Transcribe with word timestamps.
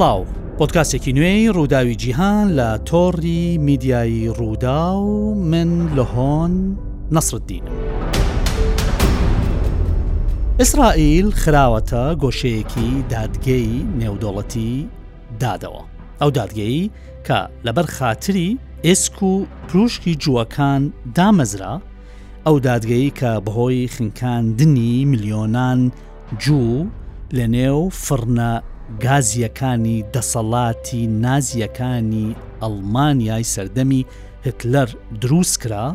سلااو 0.00 0.24
پۆتکاسێکی 0.58 1.12
نوێی 1.18 1.52
ڕووداوی 1.56 1.94
جیهان 2.02 2.46
لە 2.56 2.70
تۆڕی 2.90 3.58
میدیایی 3.66 4.28
ڕوودا 4.38 4.82
و 4.94 5.34
من 5.50 5.70
لە 5.96 6.04
هۆن 6.14 6.52
نەسرددین. 7.14 7.62
ئیسرائیل 10.60 11.28
خراوەتە 11.42 12.04
گۆشەیەکی 12.22 12.90
دادگەی 13.10 13.70
نێودۆڵەتی 14.00 14.72
دادەوە. 15.40 15.82
ئەو 16.20 16.30
دادگەی 16.38 16.90
کە 17.26 17.40
لەبەر 17.64 17.86
خاتری 17.86 18.58
ئێسک 18.84 19.22
و 19.22 19.44
پروشکی 19.68 20.14
جووەکان 20.22 20.82
دامەزرا، 21.16 21.74
ئەو 22.46 22.56
دادگەی 22.66 23.10
کە 23.20 23.30
بەهۆی 23.46 23.88
خنکاندنی 23.94 25.04
میلیۆنان 25.10 25.90
جوو 26.44 26.86
لە 27.36 27.46
نێو 27.54 27.80
فرنە 28.04 28.50
گازیەکانی 29.04 29.96
دەسەڵاتی 30.14 31.02
نازیەکانی 31.24 32.28
ئەڵمانیای 32.62 33.44
سەردەمی 33.54 34.02
هتلەر 34.46 34.88
دروست 35.22 35.56
کرا، 35.62 35.86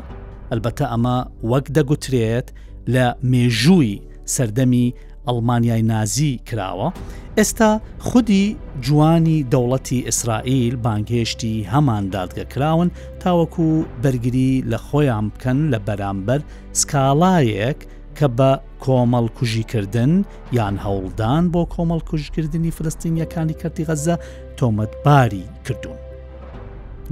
ئەلبەتە 0.51 0.85
ئەمە 0.93 1.17
وەک 1.51 1.65
دەگوترێت 1.77 2.47
لە 2.93 3.05
مێژووی 3.33 3.93
سەردەمی 4.35 4.85
ئەڵمانیای 5.27 5.83
نازی 5.93 6.31
کراوە، 6.47 6.89
ئێستا 7.37 7.71
خودی 8.07 8.43
جوانی 8.85 9.39
دەوڵەتی 9.51 10.05
ئیسرائیل 10.07 10.73
بانگهێشتی 10.85 11.53
هەمان 11.73 12.03
دادگەکراون 12.15 12.89
تاوەکو 13.21 13.67
بەرگری 14.03 14.51
لە 14.71 14.77
خۆیان 14.87 15.25
بکەن 15.33 15.59
لە 15.73 15.79
بەرامبەر 15.87 16.41
سکاڵایەک 16.79 17.79
کە 18.19 18.27
بە 18.39 18.51
کۆمەڵ 18.85 19.25
کوژیکردن 19.37 20.11
یان 20.59 20.75
هەوڵدان 20.85 21.43
بۆ 21.53 21.61
کۆمەڵ 21.75 21.99
کوژکردنی 22.09 22.71
فلستینیەکانی 22.77 23.55
کردی 23.61 23.85
غەزە 23.89 24.15
تۆمەتباری 24.59 25.43
کردوون. 25.67 25.99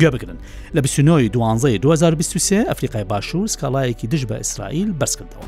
گەبگرن 0.01 0.37
لە 0.75 0.79
29 0.81 1.27
دوانزای 1.27 1.77
2023 1.77 2.65
ئەفریقای 2.69 3.03
باشوور 3.03 3.47
سکالایەکی 3.47 4.07
دش 4.07 4.21
بە 4.25 4.31
ئیسرائیل 4.31 4.93
بەرزکردەوە. 4.99 5.47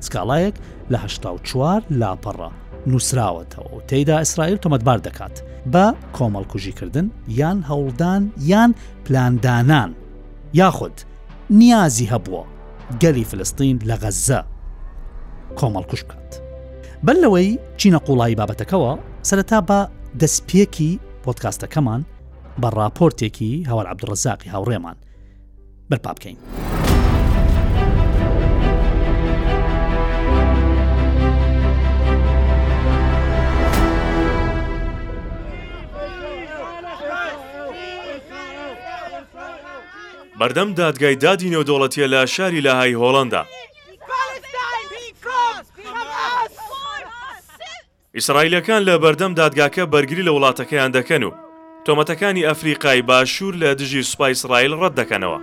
سکالایەک 0.00 0.54
لە 0.90 0.96
هشتا 1.04 1.34
و 1.34 1.38
چوار 1.42 1.82
لاپەڕە 1.90 2.50
نووسراوەتەوە 2.86 3.82
تێدا 3.88 4.08
ئیسرائیل 4.18 4.56
تۆمەتبار 4.62 4.98
دەکات 5.06 5.34
بە 5.72 5.86
کۆمەڵ 6.16 6.44
کوژیکردن 6.52 7.10
یان 7.28 7.64
هەوڵدان 7.70 8.22
یان 8.50 8.74
پلاندانان 9.04 9.94
یاخود 10.54 10.96
نیازی 11.50 12.06
هەبووە 12.10 12.44
گەلی 13.04 13.24
فلستین 13.30 13.78
لە 13.88 13.96
غەزە 14.02 14.40
کۆمەڵ 15.58 15.82
کوش 15.90 16.02
بکات 16.04 16.32
بەل 17.06 17.16
لەوەی 17.24 17.48
چینە 17.78 17.98
قوڵایی 18.06 18.38
بابەتەکەەوە 18.40 18.90
سەرەتا 19.28 19.58
بە 19.68 19.78
دەستپێکی 20.20 20.92
پۆتکاستەکەمان 21.24 22.00
بە 22.60 22.68
راپۆرتێکی 22.78 23.52
هەوار 23.70 23.86
عبدڕزاقی 23.92 24.52
هاوڕێمان 24.54 24.96
بەرپا 25.90 26.12
بکەین. 26.16 26.38
بەردەم 40.40 40.70
دادگای 40.80 41.14
دادی 41.22 41.50
نێودۆڵەتیە 41.52 42.06
لە 42.14 42.20
شاری 42.34 42.64
لەهای 42.66 42.98
هۆڵندا 43.00 43.42
ئیسرائیلەکان 48.18 48.82
لە 48.88 48.94
بەردەم 49.02 49.32
دادگاکە 49.40 49.82
بەرگری 49.92 50.22
لە 50.28 50.32
وڵاتەکەیان 50.36 50.90
دەکەن 50.98 51.22
و 51.28 51.30
تۆمەتەکانی 51.86 52.46
ئەفریقای 52.48 53.02
باشوور 53.10 53.54
لە 53.62 53.68
دژی 53.80 54.02
سوپای 54.10 54.32
ئیسرائیل 54.34 54.72
ڕەت 54.82 54.94
دەکەنەوە 55.00 55.38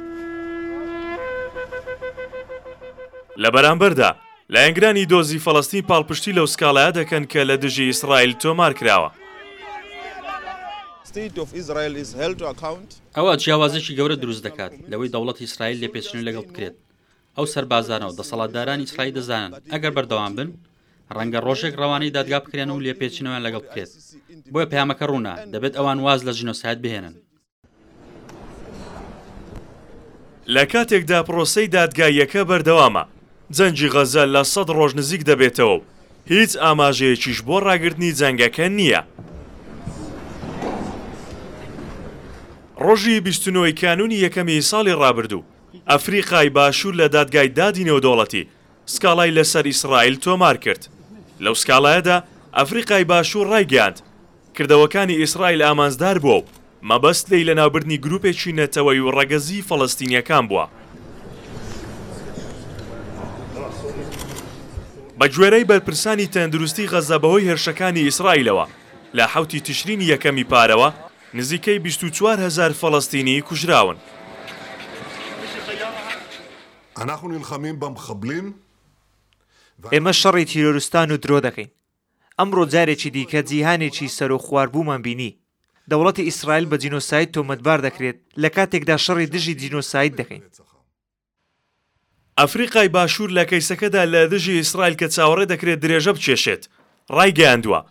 لە 3.41 3.49
بەرامبەردا 3.55 4.09
لایەنگرانی 4.53 5.05
دۆزی 5.13 5.43
فەڵستی 5.45 5.81
پاڵپشتی 5.89 6.33
لەو 6.37 6.45
سکاڵایە 6.53 6.91
دەکەن 6.99 7.23
کە 7.31 7.41
لە 7.49 7.55
دژی 7.63 7.85
ئیسرائیل 7.89 8.31
تۆمار 8.41 8.71
کراوە 8.79 9.09
ئەوە 13.17 13.33
جیاوازێکی 13.41 13.95
گەورە 13.99 14.15
دروست 14.23 14.43
دەکات 14.47 14.73
لەوەی 14.91 15.11
دەوڵەت 15.13 15.37
ئیسرائیل 15.43 15.77
لێ 15.81 15.89
پێچنی 15.93 16.25
لەگەڵ 16.27 16.43
بکرێت 16.49 16.75
ئەو 17.37 17.45
سەربازانەوە 17.53 18.13
دەسەڵاتداران 18.19 18.79
ئیسرائیل 18.83 19.13
دەزانن 19.17 19.51
ئەگەر 19.73 19.91
بەردەوام 19.97 20.33
بن 20.39 20.49
ڕەنگە 21.15 21.39
ڕۆژێک 21.47 21.73
ڕەوانەی 21.81 22.09
دادگا 22.17 22.39
بکرێن 22.43 22.69
و 22.71 22.79
لێپێچینەوەیان 22.85 23.43
لەگەڵ 23.47 23.61
بکرێت 23.67 23.91
بۆیە 24.53 24.65
پامەکە 24.71 25.05
ڕوونا 25.11 25.33
دەبێت 25.53 25.73
ئەوان 25.77 25.99
واز 26.05 26.19
لە 26.27 26.31
ژنۆسایت 26.39 26.79
بهێنن 26.83 27.15
لە 30.55 30.63
کاتێکدا 30.71 31.19
پرۆسەی 31.27 31.67
دادگاییەکە 31.77 32.41
بەردەوامە 32.49 33.03
جەنجی 33.57 33.89
غەزە 33.93 34.23
لە 34.35 34.41
سەد 34.53 34.69
ڕۆژ 34.77 34.91
نزیک 34.99 35.21
دەبێتەوە 35.29 35.77
هیچ 36.33 36.51
ئاماژەیەکیش 36.63 37.37
بۆ 37.47 37.57
ڕاگررتنی 37.67 38.11
جەنگەکە 38.19 38.65
نییە 38.79 39.01
ڕۆژی 42.85 43.19
بیستنەوەی 43.25 43.73
کانونی 43.81 44.17
یەکەمی 44.25 44.61
ساڵی 44.71 44.93
ڕابردوو 45.01 45.47
ئەفریقای 45.91 46.49
باشوور 46.55 46.93
لە 47.01 47.05
دادگای 47.15 47.49
دادینەوە 47.59 48.01
دۆڵەتی 48.05 48.43
سکاڵای 48.93 49.31
لەسەر 49.37 49.65
ئیسرائیل 49.71 50.15
تۆمار 50.23 50.57
کرد 50.65 50.83
لەو 51.39 51.53
سکاڵایەدا 51.61 52.17
ئەفریقای 52.55 53.03
باشوور 53.03 53.47
ڕایگەاند 53.53 53.97
کردەوەکانی 54.55 55.19
ئیسرائیل 55.21 55.61
ئامانزدار 55.61 56.17
بووە 56.19 56.41
و 56.41 56.43
مەبەست 56.89 57.29
لی 57.31 57.43
لە 57.49 57.53
ناوبردنی 57.59 57.97
گرروپێکی 58.05 58.55
نەتەوەی 58.59 58.99
و 59.05 59.11
ڕەگەزی 59.17 59.65
فەڵستینیەکان 59.69 60.43
بووە 60.49 60.65
بە 65.19 65.25
گوێرەی 65.35 65.65
بەرپرسانی 65.71 66.27
تەندروستی 66.35 66.89
غەزەبەوەی 66.93 67.47
هێرشەکانی 67.49 68.05
ئیسرائیلەوە 68.07 68.65
لە 69.17 69.25
حوتی 69.33 69.59
تشرینی 69.67 70.09
یەکەمی 70.13 70.45
پارەوە 70.51 70.89
نزیکەی 71.33 71.79
24 71.79 72.37
هزار 72.39 72.71
فەڵستینی 72.81 73.41
کوژراون. 73.41 73.95
אנחנו 77.01 77.27
נלחמים 77.33 77.75
במחבלים 77.79 78.55
ئێمە 79.85 80.13
شەڕی 80.21 80.45
تیرۆرستان 80.51 81.07
و 81.11 81.17
درۆ 81.23 81.39
دەکەین 81.47 81.69
ئەمڕۆ 82.39 82.63
جارێکی 82.73 83.09
دیکە 83.15 83.41
جیهانێکی 83.49 84.07
سەر 84.17 84.31
و 84.31 84.37
خواردبوومان 84.45 85.01
بینی 85.05 85.37
دەوڵەتی 85.91 86.25
ئیسرائیل 86.29 86.65
بە 86.71 86.77
جینۆسایت 86.83 87.29
تۆمەتبار 87.35 87.79
دەکرێت 87.87 88.17
لە 88.41 88.49
کاتێکدا 88.55 88.97
شەڕی 89.05 89.27
دژی 89.33 89.53
جینۆسایت 89.61 90.13
دەکەین 90.21 90.43
ئەفریقای 92.39 92.87
باشوور 92.95 93.29
لە 93.37 93.43
کەیسەکەدا 93.51 94.01
لە 94.13 94.21
دژی 94.33 94.57
ئیسرائیل 94.61 94.95
کە 95.01 95.07
چاوەڕێ 95.15 95.45
دەکرێت 95.53 95.79
درێژە 95.83 96.11
بچێشێت 96.17 96.63
ڕایگەیاندووە 97.17 97.81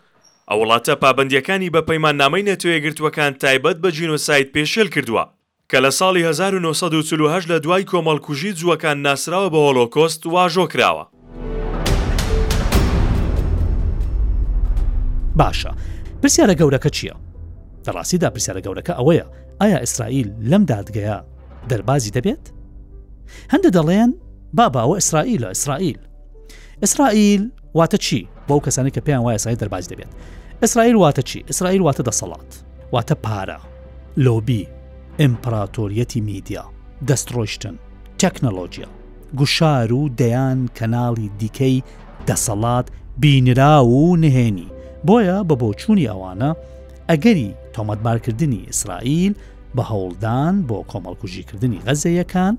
ئەو 0.50 0.58
وڵاتە 0.62 0.92
پابندیەکانی 1.02 1.72
بە 1.74 1.80
پەیمان 1.88 2.16
نامەی 2.22 2.46
نەتوێگرتوەکان 2.50 3.32
تایبەت 3.42 3.76
بە 3.82 3.88
جینۆسایت 3.96 4.48
پێشێل 4.56 4.88
کردووە 4.94 5.24
کە 5.70 5.78
لە 5.84 5.90
ساڵی 5.98 6.22
1940 6.22 7.44
لە 7.50 7.58
دوای 7.64 7.84
کۆمەڵکوژی 7.90 8.56
جووەکان 8.58 8.96
ناسراوە 9.06 9.48
بە 9.54 9.58
هۆلۆکۆست 9.66 10.20
واژۆ 10.34 10.66
کراوە 10.72 11.04
باشە 15.40 15.70
پرسیارە 16.22 16.54
گەورەکە 16.60 16.90
چییە؟ 16.96 17.14
دەڕاستیدا 17.86 18.28
پرسیارە 18.34 18.60
گەورەکە 18.66 18.94
ئەوەیە 18.98 19.24
ئایا 19.60 19.78
ئیسرائیل 19.84 20.28
لەم 20.50 20.62
دادگەیە 20.70 21.18
دەربازی 21.70 22.10
دەبێت؟ 22.16 22.44
هەندە 23.52 23.70
دەڵێن 23.76 24.10
باباوە 24.58 24.94
ئیسرائیل 24.98 25.40
لە 25.44 25.46
ئیسرائیل 25.54 25.98
ئیسرائیل 26.82 27.42
واتە 27.78 27.96
چی 28.06 28.20
بەو 28.48 28.58
کەسانی 28.66 28.90
کە 28.96 29.00
پێیان 29.06 29.22
وایە 29.26 29.36
سای 29.44 29.56
دەرباز 29.60 29.84
دەبێت 29.92 30.12
ئیسرائیل 30.62 30.96
واتە 31.04 31.22
چی 31.28 31.38
ئیسرائیل 31.48 31.82
واتە 31.90 32.02
دەسەڵات 32.08 32.50
واتە 32.94 33.14
پارە 33.24 33.60
لۆبی 34.24 34.66
ئیمپراتۆریەتی 35.20 36.20
میدیا 36.20 36.64
دەستڕۆشتن 37.08 37.74
تەکنەلۆژیا 38.20 38.88
گوشار 39.38 39.92
و 39.92 40.08
دەیان 40.20 40.58
کەناڵی 40.78 41.28
دیکەی 41.38 41.82
دەسەڵات 42.28 42.86
بینرا 43.20 43.84
و 43.86 44.16
نهێنی 44.16 44.75
بۆیە 45.08 45.38
بە 45.48 45.54
بۆچوونی 45.62 46.08
ئەوانە 46.10 46.50
ئەگەری 47.10 47.50
تۆمەتبارکردنی 47.74 48.60
ئیسرائیل 48.66 49.34
بە 49.76 49.82
هەوڵدان 49.90 50.54
بۆ 50.68 50.78
کۆمەڵکوژیکردنی 50.92 51.82
غەزەیەکان 51.86 52.54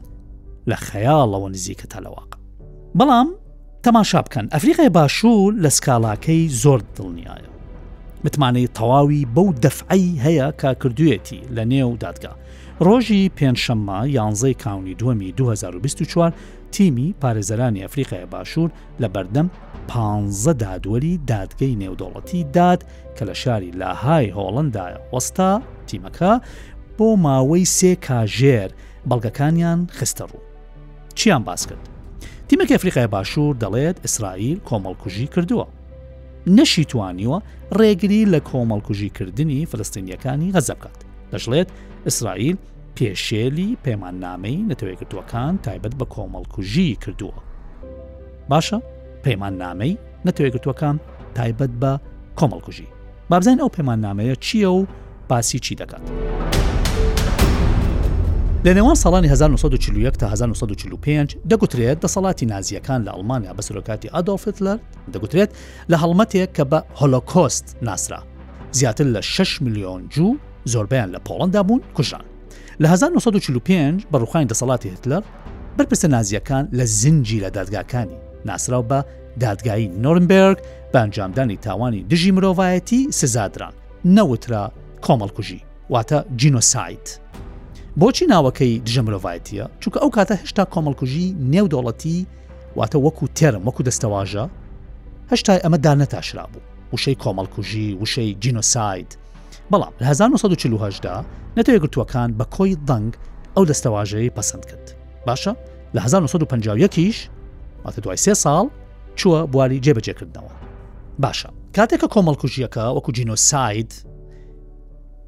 لە 0.69 0.77
خەیاڵەوە 0.87 1.47
نزیکە 1.53 1.87
تەلەواق 1.93 2.29
بەڵام 2.97 3.27
تەماشا 3.83 4.21
بکەن 4.25 4.45
ئەفریقای 4.53 4.89
باشوور 4.97 5.49
لە 5.63 5.69
سکالاکەی 5.77 6.49
زۆر 6.63 6.79
دڵنیایە 6.97 7.51
متمانەی 8.25 8.67
تەواوی 8.77 9.27
بەو 9.35 9.49
دەفعی 9.65 10.07
هەیە 10.25 10.47
کا 10.61 10.71
کردوێتی 10.81 11.41
لە 11.55 11.63
نێو 11.71 11.91
دادگا 12.03 12.31
ڕۆژی 12.85 13.29
پێنجشەممە 13.37 14.05
یانزەی 14.07 14.53
کاونی 14.53 14.93
دووەمی 14.95 15.31
2024 15.37 16.33
تیمی 16.71 17.15
پارێزەرانی 17.21 17.81
ئەفریقای 17.83 18.25
باشوور 18.31 18.71
لە 19.01 19.05
بەردەم 19.07 19.47
پ 19.87 19.93
دادوەری 20.59 21.19
دادگەی 21.31 21.75
نێودوڵەتی 21.81 22.43
داد 22.53 22.83
کە 23.15 23.21
لە 23.23 23.33
شاری 23.33 23.71
لاهای 23.71 24.33
هۆڵندایە 24.35 24.97
وەستا 25.15 25.61
تیمەکە 25.87 26.41
بۆ 26.97 27.15
ماوەی 27.17 27.65
سێ 27.65 27.95
کاژێر 27.95 28.69
بەڵگەکانیان 29.09 29.87
خستە 29.99 30.21
ڕوو 30.29 30.41
چیان 31.15 31.43
باس 31.43 31.67
کرد 31.67 31.89
تیمەکە 32.53 32.71
ئەفریقای 32.71 33.07
باشوور 33.07 33.55
دەڵێت 33.59 33.95
ئیسرائیل 34.03 34.59
کۆمەڵکوژی 34.65 35.27
کردووە 35.35 35.67
نەشی 36.47 36.83
توانیوە 36.85 37.39
ڕێگری 37.79 38.25
لە 38.33 38.39
کۆمەڵکوژیکردنی 38.49 39.65
فلستینیەکانی 39.71 40.53
غەزە 40.53 40.75
بکات 40.77 40.97
دەژڵێت 41.31 41.67
ئیسرائیل 42.07 42.57
پێشێلی 42.97 43.71
پەیماننامەی 43.87 44.59
نەتەوەیکردوەکان 44.73 45.53
تایبەت 45.65 45.93
بە 45.99 46.05
کۆمەڵکوژی 46.15 46.89
کردووە. 47.03 47.35
باشە 48.51 48.77
پەیماننامەی 49.23 49.93
نەتەوەیکردوەکان 50.27 50.95
تایبەت 51.35 51.71
بە 51.81 51.91
کۆمەڵکوژی. 52.39 52.87
بابزین 53.29 53.59
ئەو 53.61 53.69
پەیماننامەیە 53.77 54.35
چییە 54.45 54.65
و 54.71 54.85
باسی 55.29 55.59
چی 55.59 55.75
دەکات. 55.75 56.01
لە 58.65 58.71
نێوان 58.77 58.95
ساڵانی 58.95 59.27
1940 59.27 60.11
تا 60.11 60.27
1945 60.27 61.37
دەگوترێت 61.49 61.97
دەسەڵاتی 62.05 62.43
نازیەکان 62.45 63.03
لە 63.07 63.11
ئەڵمانیا 63.15 63.53
بە 63.57 63.61
سەرۆکاتی 63.61 64.09
ئادۆفتلەر 64.13 64.77
دەگوترێت 65.13 65.49
لە 65.91 65.95
هەڵمەتێک 66.03 66.49
کە 66.57 66.63
بە 66.71 66.79
هۆلۆکۆست 67.01 67.65
ناسرا 67.81 68.23
زیاتر 68.71 69.05
لە 69.15 69.19
6 69.21 69.61
میلیۆن 69.61 70.03
جوو 70.15 70.35
زۆربیان 70.73 71.09
لە 71.15 71.19
پۆڵندا 71.27 71.61
بوون 71.63 71.81
کوژان 71.95 72.21
لە 72.81 72.85
1945 72.87 74.03
بە 74.11 74.17
ڕوخانی 74.17 74.47
دەسەڵاتی 74.51 74.87
هتلەر 74.95 75.23
بەرپرسە 75.79 76.05
نازیەکان 76.07 76.65
لە 76.77 76.83
زنجی 76.85 77.39
لە 77.43 77.49
دادگاکانی 77.51 78.17
ناسرااو 78.45 78.85
بە 78.89 79.03
دادگایی 79.39 79.87
نۆرنبرگ 79.87 80.57
بە 80.93 80.97
ئەنجامدانی 80.99 81.57
تاوانی 81.57 82.03
دژی 82.09 82.31
مرۆڤایەتی 82.35 83.11
سزادران 83.11 83.73
نەوترا 84.05 84.71
کۆمەڵکوژی 85.05 85.59
واتە 85.93 86.15
جینۆسایت. 86.39 87.07
بۆچی 87.99 88.25
ناوەکەی 88.33 88.81
دژە 88.85 89.01
مرۆڤایەتیە 89.07 89.65
چونکە 89.81 89.97
ئەو 90.01 90.09
کاتە 90.15 90.35
هێشتا 90.43 90.63
کۆمەڵکوژی 90.73 91.35
نێودۆڵەتی 91.53 92.17
واتە 92.77 92.95
وەکو 93.05 93.25
تێرم 93.37 93.67
وەکو 93.67 93.83
دەستەواژە 93.89 94.45
هەشتا 95.31 95.53
ئەمە 95.63 95.77
دانەتاشرا 95.85 96.45
بوو 96.53 96.63
وشەی 96.93 97.15
کۆمەڵکوژی 97.23 97.87
وشەی 98.01 98.31
جینۆسایت 98.43 99.11
بەڵام 99.71 99.93
لە 100.01 100.05
1940دا 100.19 101.13
نەتەوەگرتوەکان 101.57 102.29
بە 102.39 102.45
کۆی 102.55 102.73
دەنگ 102.89 103.11
ئەو 103.55 103.63
دەستەواژەی 103.69 104.31
پەسەند 104.37 104.63
کرد 104.69 104.85
باشە 105.27 105.53
لە 105.95 105.99
1950کیش 106.07 107.17
ماتە 107.85 107.99
دوای 108.03 108.17
سێ 108.25 108.33
ساڵ 108.43 108.65
چووە 109.19 109.39
بواری 109.51 109.81
جێبەجێکردنەوە 109.85 110.53
باشە 111.23 111.49
کاتێکە 111.75 112.07
کۆمەڵکوژیەکە 112.13 112.85
وەکو 112.95 113.11
جینۆساید 113.17 113.91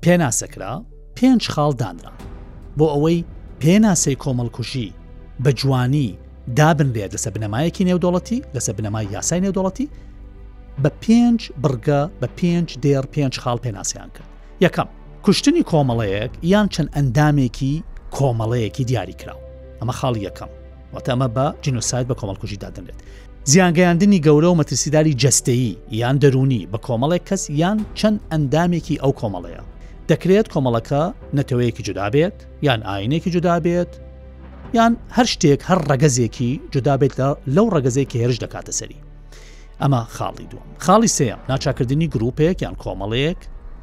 پێناسەکرا 0.04 0.74
پێنج 1.18 1.42
خاڵ 1.54 1.72
دانرا 1.82 2.14
بۆ 2.78 2.86
ئەوەی 2.94 3.20
پێناسەی 3.62 4.16
کۆمەڵکوژی 4.24 4.90
بە 5.44 5.50
جوانی 5.60 6.10
دابنرێت 6.58 7.12
لەسەر 7.16 7.32
بنەمایەکی 7.36 7.88
نێودوڵەتی 7.90 8.40
لەسەر 8.56 8.74
بنەمای 8.78 9.06
یاسای 9.16 9.40
نێودوڵەتی 9.46 9.88
بە 10.86 10.92
پێنج 11.04 11.40
بڕگە 11.64 12.02
بە 12.22 12.28
پێنج 12.40 12.68
دێر 12.84 13.06
پێنج 13.14 13.34
خاڵ 13.44 13.58
پێناسییان 13.66 14.10
کرد 14.16 14.28
یەکەم 14.66 14.88
کوشتنی 15.26 15.64
کۆمەڵەیەک 15.72 16.32
یان 16.54 16.68
چەند 16.74 16.90
ئەندامێکی 16.96 17.74
کۆمەڵەیەکی 18.18 18.84
دیاری 18.90 19.16
کراوە 19.22 19.42
ئەمە 19.80 19.94
خاڵی 20.00 20.22
یەکەم 20.28 20.52
وتەمە 20.96 21.28
بە 21.36 21.46
جینوسایت 21.64 22.06
بە 22.12 22.16
کۆمەڵکوژی 22.20 22.58
دادنێت 22.64 23.00
زیانگەیاندنی 23.52 24.20
گەورە 24.26 24.50
و 24.52 24.56
مەترسیداری 24.62 25.14
جستەیی 25.22 25.70
یان 26.02 26.16
دەرونی 26.24 26.62
بە 26.72 26.78
کۆمەڵێک 26.88 27.24
کەس 27.30 27.44
یان 27.62 27.78
چەند 28.00 28.18
ئەندامێکی 28.32 29.00
ئەو 29.04 29.12
کۆمەڵەیە 29.22 29.64
دەکرێت 30.10 30.48
کۆمەڵەکە 30.54 31.04
نەتەوەیەکی 31.38 31.84
جودا 31.88 32.08
بێت 32.16 32.38
یان 32.68 32.80
ئاینێکی 32.88 33.30
جودا 33.36 33.56
بێت 33.66 33.92
یان 34.78 34.94
هەر 35.18 35.28
شتێک 35.34 35.62
هەر 35.70 35.80
ڕگەزێکی 35.90 36.52
جودا 36.74 36.96
بێت 37.02 37.14
لەو 37.56 37.66
ڕگەزێکی 37.76 38.18
هێرش 38.22 38.38
دەکاتە 38.44 38.72
سەری 38.80 39.00
ئەمە 39.84 40.02
خاڵی 40.16 40.48
دووەم 40.52 40.68
خاڵی 40.86 41.12
سەیەم 41.18 41.40
ناچاکردنی 41.52 42.08
گرروپێک 42.14 42.58
یان 42.66 42.76
کۆمەڵەیەک 42.84 43.40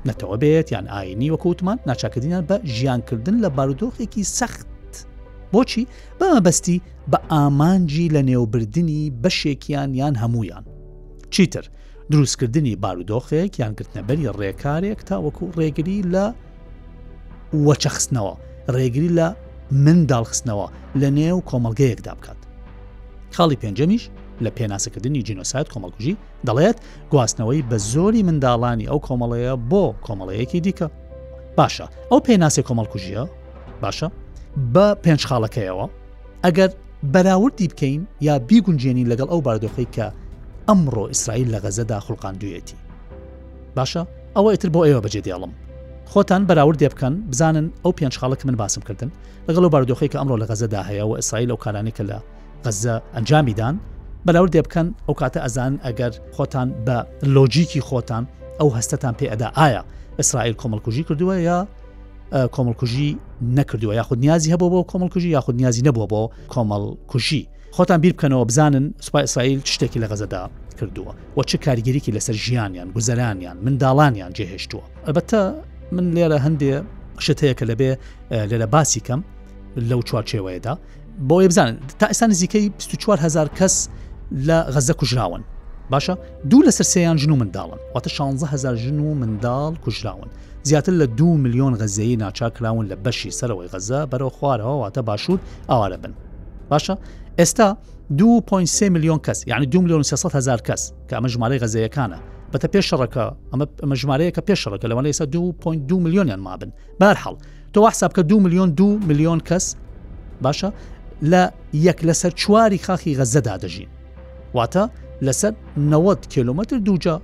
نەتەوە 0.08 0.36
بێت 0.42 0.66
یان 0.74 0.86
ئاینی 0.92 1.28
وەکووتمان 1.34 1.78
ناچاکردینە 1.88 2.40
بە 2.48 2.56
ژیانکردن 2.76 3.36
لە 3.44 3.48
بارودۆخێکی 3.56 4.22
سەخت 4.38 4.66
بۆچی 5.52 5.82
بەمەبەستی 6.20 6.78
بە 7.10 7.18
ئامانجی 7.32 8.06
لە 8.14 8.22
نێوبردننی 8.28 9.02
بەشێکیان 9.22 9.90
یان 10.00 10.14
هەمویان 10.22 10.64
چیتر 11.34 11.64
دروستکردنی 12.12 12.74
بارودۆخێک 12.82 13.52
یانکردنەبەری 13.62 14.26
ڕێکارێک 14.40 15.00
تا 15.08 15.16
وەکو 15.24 15.44
ڕێگری 15.58 15.98
لە 16.14 16.24
وەچەخستنەوە 17.66 18.34
ڕێگری 18.74 19.10
لە 19.18 19.28
منداڵخستنەوە 19.84 20.66
لە 21.00 21.08
نێو 21.18 21.38
کۆمەلگەیەکدا 21.50 22.12
بکات 22.18 22.40
خاڵی 23.36 23.56
پێنجەمیش 23.62 24.04
لە 24.44 24.50
پێناسەکردنی 24.58 25.22
جینۆسایت 25.28 25.66
کۆمەلگوژی 25.72 26.14
دەڵێت 26.46 26.76
گواستنەوەی 27.12 27.62
بە 27.70 27.76
زۆری 27.92 28.22
منداڵانی 28.28 28.88
ئەو 28.90 28.98
کۆمەڵەیە 29.06 29.52
بۆ 29.70 29.84
کۆمەڵەیەکی 30.06 30.60
دیکە 30.66 30.86
باشە 31.58 31.86
ئەو 32.10 32.20
پێناسی 32.26 32.62
کۆمەڵکوژیە 32.68 33.22
باشە 33.82 34.08
بە 34.74 34.86
پێنج 35.04 35.20
خاڵەکەیەوە 35.28 35.86
ئەگەر 36.44 36.70
بەراوردی 37.12 37.68
بکەین 37.70 38.00
یا 38.26 38.34
بیگونجێنی 38.48 39.08
لەگەڵ 39.10 39.28
ئەو 39.32 39.40
باردۆخی 39.46 39.88
کە 39.96 40.06
ئەمڕۆ 40.68 41.04
ئیسرائیل 41.12 41.48
لە 41.54 41.58
غەزەدا 41.64 41.98
خوڵقااندویەتی 42.04 42.76
باشە 43.76 44.02
ئەوە 44.36 44.50
ئیتر 44.52 44.68
بۆ 44.74 44.80
ئێوە 44.88 45.00
بەجێ 45.06 45.20
دێڵم 45.26 45.52
خۆتان 46.12 46.42
بەراورد 46.48 46.78
دێ 46.82 46.88
بکەن 46.94 47.14
بزانن 47.30 47.66
ئەو 47.84 47.92
پێنج 47.98 48.14
خاڵک 48.20 48.40
من 48.46 48.54
باسم 48.62 48.80
کردن 48.88 49.10
لەگەڵ 49.48 49.62
و 49.64 49.68
باردۆخی 49.72 50.08
کە 50.12 50.16
ئەمڕۆ 50.20 50.36
لە 50.42 50.46
غەزەدا 50.50 50.82
هەیە 50.88 51.04
و 51.08 51.12
ئیسرائیل 51.18 51.50
ئەو 51.50 51.58
کارانی 51.64 51.92
کە 51.98 52.02
لە 52.10 52.18
غەزە 52.64 52.94
ئەنجامیدان 53.14 53.76
بەراورد 54.26 54.52
دێبکەن 54.58 54.86
ئەو 55.08 55.14
کاتە 55.20 55.38
ئەزان 55.44 55.74
ئەگەر 55.86 56.12
خۆتان 56.36 56.68
بە 56.86 56.96
لۆجیکی 57.36 57.80
خۆتان 57.88 58.24
ئەو 58.60 58.68
هەستتان 58.76 59.14
پێ 59.20 59.24
ئەدا 59.32 59.48
ئایا 59.58 59.82
ئیسرائیل 60.20 60.54
کۆمەلکوژی 60.62 61.02
کردووە 61.08 61.34
یا 61.50 61.58
کۆمەلکوژی 62.54 63.08
نەکردووە 63.58 63.94
یاخود 64.00 64.18
نیازی 64.24 64.52
هەبوو 64.54 64.68
بۆ 64.74 64.80
کۆمەلکوژی 64.92 65.28
یاخود 65.36 65.56
نیازی 65.60 65.82
نەبووە 65.86 66.06
بۆ 66.12 66.20
کۆمەلکوژی 66.54 67.42
خۆتان 67.76 67.98
بیر 68.02 68.12
بکەنەوە 68.14 68.46
بزانن 68.50 68.84
سوپای 69.00 69.22
ئیسرائیل 69.26 69.60
شتێکی 69.74 69.98
لە 70.02 70.06
غەزەدا 70.10 70.42
کردووە 70.78 71.12
و 71.36 71.42
چه 71.42 71.58
کاریگەریکی 71.58 72.12
لەسەر 72.16 72.32
ژیانیان 72.44 72.88
گوزەرانیان 72.96 73.56
منداڵانیان 73.66 74.32
جێهێشتووە 74.38 74.84
ئەلبەتە 75.08 75.40
من 75.92 76.06
لێرە 76.14 76.38
هەندێ 76.46 76.72
شت 77.26 77.38
هەیە 77.44 77.54
کە 77.58 77.64
لەبێ 77.70 77.90
لێرە 78.50 78.66
باسی 78.74 79.00
کەم 79.06 79.20
لەو 79.88 80.00
چوارچێوەیەدا 80.10 80.74
بۆ 81.28 81.34
یە 81.44 81.48
بزانن 81.52 81.76
تا 81.98 82.06
ئێستا 82.12 82.26
نزیکەی 82.30 82.68
24 82.78 83.20
هزار 83.20 83.46
کەس 83.48 83.88
لە 84.32 84.66
غەزە 84.74 84.92
کوژراون 84.94 85.44
باشە 85.92 86.16
دوو 86.50 86.62
لە 86.64 86.70
سرسیان 86.70 87.18
ژن 87.18 87.30
و 87.30 87.36
منداڵن 87.38 87.78
واتە 87.96 88.08
16هزار 88.10 88.74
ژن 88.74 88.98
و 88.98 89.14
منداڵ 89.20 89.78
کوژراون 89.78 90.28
زیاتر 90.62 90.92
لە 90.98 91.02
دو 91.18 91.36
میلیۆن 91.38 91.78
غەزەیە 91.78 92.18
ناچاکراون 92.22 92.88
لە 92.88 92.94
بەشی 93.06 93.30
سەرەوەی 93.30 93.68
غەزە 93.72 94.08
بەرەو 94.12 94.28
خوارەوە 94.38 94.74
واتە 94.82 94.98
باشوور 94.98 95.38
ئاوارە 95.70 95.96
بن 95.96 96.14
باشە 96.70 96.92
ئێستا 97.40 97.76
2.3 98.18 98.88
میلیۆن 98.90 99.20
کەس 99.28 99.38
یعنی 99.46 99.66
2 99.66 99.82
میلیۆن 99.88 100.02
600 100.02 100.36
هزار 100.36 100.58
کەس 100.58 100.92
کە 101.10 101.14
ئەمە 101.16 101.26
ژمارەی 101.26 101.58
غەزەیەکانە 101.60 102.18
بەتە 102.54 102.68
پێشڕەکە 102.76 103.34
ئەمە 103.82 103.94
ژمارەیەکە 103.94 104.40
پێشڕەکە 104.50 104.84
لەوانە 104.86 105.06
ئێستا 105.06 105.26
2.2 105.26 105.94
میلیۆنیان 105.94 106.38
مابن 106.40 106.72
بارحڵ 107.02 107.36
تۆ 107.74 107.78
وەحساب 107.90 108.12
کە 108.18 108.22
2 108.22 108.40
میلیۆن 108.40 108.70
2 108.74 108.98
میلیۆن 109.08 109.40
کەس 109.40 109.74
باشە 110.44 110.68
لە 111.22 111.50
یەک 111.74 112.00
لەسەر 112.08 112.30
چواری 112.34 112.78
خاخی 112.78 113.14
غەزەدا 113.16 113.58
دەژین 113.64 113.88
واتە 114.54 114.88
لەسەر 115.26 115.52
90 115.78 116.26
کیلومتر 116.32 116.78
دووجا 116.78 117.20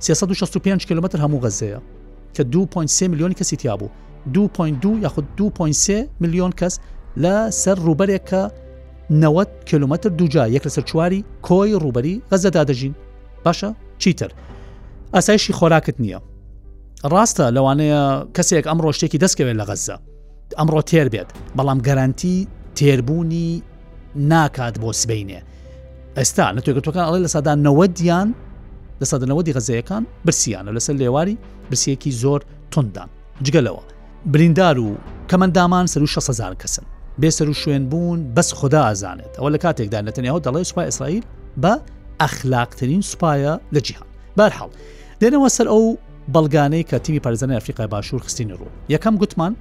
365 0.00 0.86
کیلومتر 0.86 1.18
هەموو 1.18 1.42
غەزەیە 1.44 1.80
کە 2.36 2.44
2.3 2.82 3.02
میلیۆن 3.10 3.32
کەسی 3.38 3.56
تیا 3.60 3.76
بوو 3.76 3.90
2.2 4.34 4.38
یاخود 5.02 5.24
2.3 5.70 5.74
میلیۆن 6.20 6.52
کەس 6.60 6.74
لە 7.22 7.34
سەر 7.64 7.78
ڕوبەرێکە 7.78 8.50
90 9.10 9.48
کیلومتر 9.68 10.08
دووجا 10.10 10.44
یەک 10.56 10.62
لەسەر 10.68 10.84
چواری 10.90 11.24
کۆی 11.46 11.72
ڕوبەری 11.82 12.22
غەزەدا 12.32 12.62
دەژین 12.70 12.94
باشە 13.46 13.68
چیتر 14.02 14.30
ئەسایشی 15.14 15.52
خۆراکت 15.58 15.94
نییە 16.04 16.18
ڕاستە 17.12 17.46
لەوانەیە 17.56 18.02
کەسێک 18.36 18.64
ئەمڕۆ 18.70 18.90
شتێکی 18.96 19.18
دەستکەوێت 19.24 19.56
لە 19.60 19.64
غەزە 19.70 19.96
ئەمڕۆ 20.58 20.80
تێر 20.90 21.06
بێت 21.12 21.28
بەڵام 21.56 21.78
گەرانتی 21.86 22.38
تێربوونی 22.76 23.48
ناکات 24.32 24.74
بۆ 24.82 24.90
سبینێ 25.02 25.40
ئێستا 26.20 26.46
نەتوێگەتوەکان 26.56 27.04
ئەڵێ 27.08 27.20
لە 27.26 27.26
سادا 27.34 27.52
نەوە 27.66 27.84
دیان 28.00 28.28
لە 29.00 29.04
سادەنەوەدی 29.10 29.52
غەزەیەەکان 29.56 30.02
برسییانە 30.26 30.70
لەسەر 30.76 30.94
لێواری 31.02 31.36
برسیەکی 31.70 32.10
زۆر 32.22 32.40
تندان 32.72 33.08
جگەلەوە 33.46 33.82
بریندار 34.32 34.76
و 34.84 34.88
کەمەندامان 35.30 35.86
سەر 35.92 36.02
و 36.02 36.06
6هزار 36.14 36.54
کەسن 36.62 36.84
بێسەر 37.20 37.48
و 37.52 37.52
شوێن 37.62 37.84
بوون 37.90 38.18
بەس 38.36 38.48
خدا 38.58 38.80
ئازانێت 38.88 39.32
ئەوە 39.38 39.50
لە 39.54 39.58
کاتێکدا 39.64 39.98
نەتەنیاەوە 40.08 40.40
دەڵی 40.46 40.62
سوپای 40.70 40.84
ئیسرائیل 40.88 41.24
بە 41.62 41.72
ئەخلاقترین 42.22 43.02
سوپایە 43.10 43.54
لە 43.74 43.80
جیهان 43.86 44.08
بارحاڵ 44.38 44.70
دێنەوە 45.20 45.48
سەر 45.56 45.66
ئەو 45.72 45.84
بەڵگانەی 46.34 46.84
کە 46.90 46.96
تیمی 47.04 47.20
پارزانە 47.24 47.54
ئەفریقای 47.58 47.86
باشوور 47.94 48.22
خستینی 48.26 48.54
ڕوو 48.60 48.70
یەکەم 48.94 49.14
گوتمان 49.22 49.52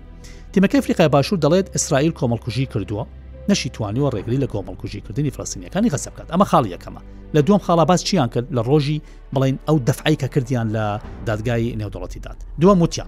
تیمەکەی 0.54 0.80
ئەفریقای 0.80 1.10
باشوور 1.16 1.40
دەڵێت 1.44 1.68
ئیسرائیل 1.76 2.14
کۆمەڵکوژی 2.20 2.68
کردووە 2.74 3.04
نەشی 3.50 3.72
توانیوە 3.78 4.10
ڕێگری 4.16 4.42
لە 4.44 4.48
کۆمەڵکوژیکردنی 4.54 5.32
فلسینیەکانی 5.38 5.90
خەسە 5.94 6.08
بکات 6.14 6.28
ئەمە 6.34 6.46
خاڵی 6.52 6.74
یەکەمە 6.76 7.02
لە 7.36 7.40
دوم 7.48 7.58
خاڵا 7.66 7.86
باس 7.90 8.02
چیان 8.08 8.28
کرد 8.34 8.48
لە 8.58 8.62
ڕۆژی 8.70 9.00
بڵین 9.36 9.58
ئەو 9.68 9.78
دەفعی 9.90 10.18
کە 10.22 10.28
کردیان 10.34 10.68
لە 10.76 10.86
دادگای 11.26 11.76
نێودوڵەتی 11.80 12.20
داد 12.26 12.38
دووە 12.62 12.76
موتیان 12.82 13.08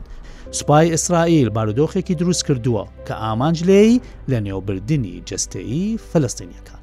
سوپای 0.52 0.90
ئیسرائیل 0.92 1.50
بارودۆخێکی 1.50 2.14
دروست 2.16 2.44
کردووە 2.48 2.84
کە 3.08 3.12
ئامانج 3.12 3.64
لێی 3.64 4.02
لە 4.30 4.38
نێوبردننی 4.48 5.24
جستەیی 5.30 5.98
فلستینیەکان 6.12 6.80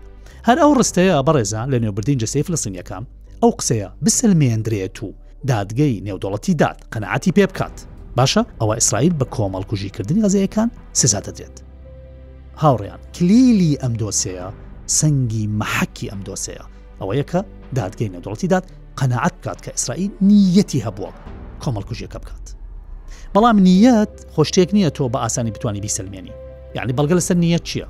هەر 0.49 0.57
ئەو 0.63 0.73
ڕستەیە 0.79 1.17
بەڕێزان 1.27 1.67
لە 1.73 1.79
نێوبردین 1.85 2.19
جستەی 2.23 2.43
فلستینیەکان 2.47 3.05
ئەو 3.43 3.51
قسەیە 3.59 3.89
بسلمێندرێت 4.05 4.97
و 5.03 5.09
دادگەی 5.51 6.03
نێودوڵەتی 6.07 6.55
داد 6.63 6.79
قەنەعاتی 6.93 7.33
پێ 7.37 7.45
بکات 7.51 7.77
باشە 8.19 8.43
ئەوە 8.61 8.75
ئیسرائیل 8.79 9.15
بە 9.21 9.27
کۆمەڵکوژیکردنی 9.35 10.23
غەزەیەکان 10.25 10.69
سزا 10.93 11.21
دەدرێت 11.27 11.57
هاوڕیان 12.59 12.99
کلیلی 13.19 13.79
ئەم 13.85 13.97
دۆسەیە 13.99 14.51
سەنگی 14.93 15.47
مەحەکی 15.61 16.09
ئەم 16.11 16.19
دۆسەیە 16.27 16.65
ئەوە 17.03 17.15
یەکە 17.17 17.45
دادگەی 17.77 18.11
نەدوڵەتی 18.15 18.45
داد 18.53 18.65
قەنەعەت 18.99 19.35
بکات 19.43 19.61
کە 19.65 19.71
ئیسرائیل 19.73 20.11
نیەتی 20.21 20.83
هەبووە 20.87 21.09
کۆمەڵکوژیەکە 21.65 22.19
بکات 22.23 22.47
بەڵام 23.35 23.59
نیەت 23.61 24.15
خۆشتێک 24.37 24.69
نییە 24.75 24.91
تۆ 24.97 25.03
بە 25.09 25.19
ئاسانی 25.19 25.51
بتوانانی 25.51 25.81
بیسلمێنی 25.89 26.33
یعنی 26.75 26.93
بەڵگە 26.93 27.15
لەسەر 27.19 27.37
نیەت 27.37 27.65
چییە 27.69 27.89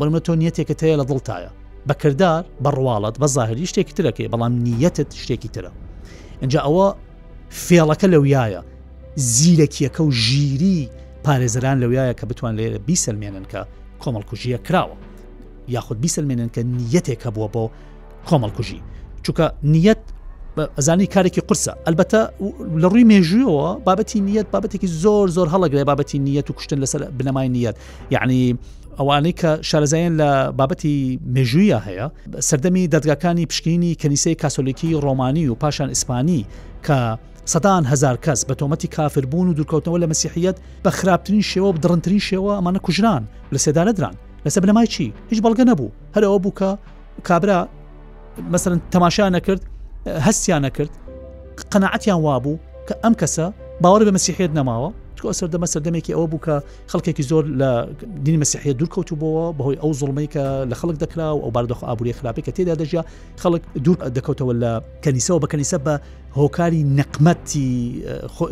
بەرمە 0.00 0.18
تۆ 0.26 0.34
نیەتێکت 0.40 0.82
هەیە 0.84 0.96
لە 1.00 1.04
دڵتایە 1.10 1.50
بەکردار 1.88 2.44
بەڕواڵەت 2.64 3.16
بە 3.22 3.26
ظاهری 3.26 3.66
شتێکی 3.70 3.94
ترەکەی 3.98 4.28
بەڵام 4.32 4.52
نیەتت 4.66 5.10
شتێکی 5.22 5.48
ترە 5.56 5.70
اینجا 6.42 6.60
ئەوە 6.66 6.88
فێڵەکە 7.66 8.04
لەویایە 8.12 8.62
زیرەکیەکە 9.36 10.00
و 10.00 10.10
ژیری 10.12 10.90
پارێزران 11.24 11.76
لەویایە 11.82 12.14
کە 12.20 12.24
بتوان 12.26 12.54
لێرە 12.60 12.78
بیسەلمێنن 12.88 13.44
کە 13.52 13.62
کۆمەڵکوژیە 14.04 14.58
کراوە 14.66 14.96
یاخود 15.76 16.00
بیسلمێنن 16.06 16.50
کە 16.54 16.60
نیەتێک 16.78 17.20
هەبووە 17.26 17.48
بۆ 17.54 17.64
کۆمەڵکوژی 18.28 18.80
چونکە 19.24 19.46
نیەت 19.74 20.00
ئەزانی 20.78 21.06
کارێکی 21.14 21.42
قرسە 21.48 21.72
ئەلبەتە 21.86 22.22
لە 22.82 22.86
ڕووی 22.92 23.04
مێژویەوە 23.12 23.68
بابەتی 23.86 24.18
نیەت 24.28 24.46
بابەتێکی 24.54 24.88
زۆر 25.02 25.26
زۆر 25.36 25.48
هەڵەگرێ 25.54 25.82
بابەتی 25.90 26.18
نیەت 26.26 26.46
و 26.50 26.52
کوشتن 26.56 26.78
لەسەر 26.84 27.00
بنەمای 27.18 27.48
نیەت 27.56 27.76
یعنی 28.14 28.42
ئەوانەی 28.98 29.34
کە 29.40 29.50
شارەزایەن 29.70 30.14
لە 30.20 30.28
بابەتی 30.58 30.96
مێژویە 31.34 31.78
هەیە 31.86 32.06
سەردەمی 32.48 32.84
دەدگاکانی 32.94 33.44
پشکینی 33.50 33.90
کەنیسەی 34.02 34.34
کاسۆلیکی 34.42 34.88
ڕۆمانی 35.04 35.44
و 35.48 35.54
پاشان 35.62 35.88
ئیسپانی 35.94 36.40
کە 36.86 36.98
سەدان 37.50 37.84
هزار 37.92 38.16
کەس 38.24 38.40
بە 38.48 38.54
تۆمەتی 38.60 38.86
کافربوون 38.96 39.48
و 39.48 39.54
دوورکەوتنەوە 39.56 40.02
لە 40.04 40.14
مەسیحیت 40.14 40.56
بە 40.86 40.88
خراپترین 40.98 41.42
شێوە 41.50 41.70
بدڕنترین 41.76 42.20
شێوە 42.28 42.52
ئەمانە 42.60 42.78
کوژران 42.86 43.24
لە 43.54 43.58
سێدانەدران 43.64 44.14
لەسە 44.48 44.58
بنەمای 44.62 44.88
چی 44.94 45.06
هیچ 45.30 45.40
بەڵگە 45.44 45.64
نەبوو 45.70 45.90
هەرەوە 46.14 46.38
بووکە 46.44 46.70
کابرا 47.28 47.60
مثلن 48.54 48.78
تەماشا 48.92 49.28
نەکرد 49.36 49.60
هەستیان 50.26 50.62
نەکرد 50.66 50.90
قەنەعەتیان 51.74 52.08
وابوو 52.26 52.58
کە 52.88 52.94
ئەم 53.04 53.12
کەسە 53.20 53.46
باوەڕ 53.82 54.02
بە 54.06 54.12
مەسیحێت 54.16 54.52
نەماوە 54.58 54.88
کە 55.22 55.30
سەردەمە 55.40 55.66
سەردەمێکی 55.74 56.12
ئەوە 56.16 56.26
بووکە 56.32 56.56
خەڵکێکی 56.92 57.22
زۆر 57.30 57.44
لە 57.60 57.70
دینی 58.24 58.40
مەسیحەیە 58.44 58.74
دوورکەوتو 58.80 59.14
بووە 59.22 59.44
بەهۆی 59.58 59.76
ئەو 59.82 59.92
زڵمەی 60.00 60.28
کە 60.34 60.44
لە 60.70 60.74
خەڵک 60.80 60.96
دەکرا 61.02 61.28
و 61.36 61.40
ئەو 61.44 61.50
باردەخ 61.56 61.78
ئابوووری 61.86 62.12
خراپی 62.18 62.42
کە 62.46 62.52
تێدا 62.56 62.74
دەژیا 62.80 63.02
خەڵک 63.42 63.62
دوور 63.84 63.96
دەکەوتەوە 64.16 64.52
لە 64.62 64.72
کەنیسەوە 65.04 65.38
بە 65.42 65.48
کەنیسە 65.52 65.78
بە 65.86 65.94
هۆکاری 66.40 66.82
نەقمەتی 66.98 67.70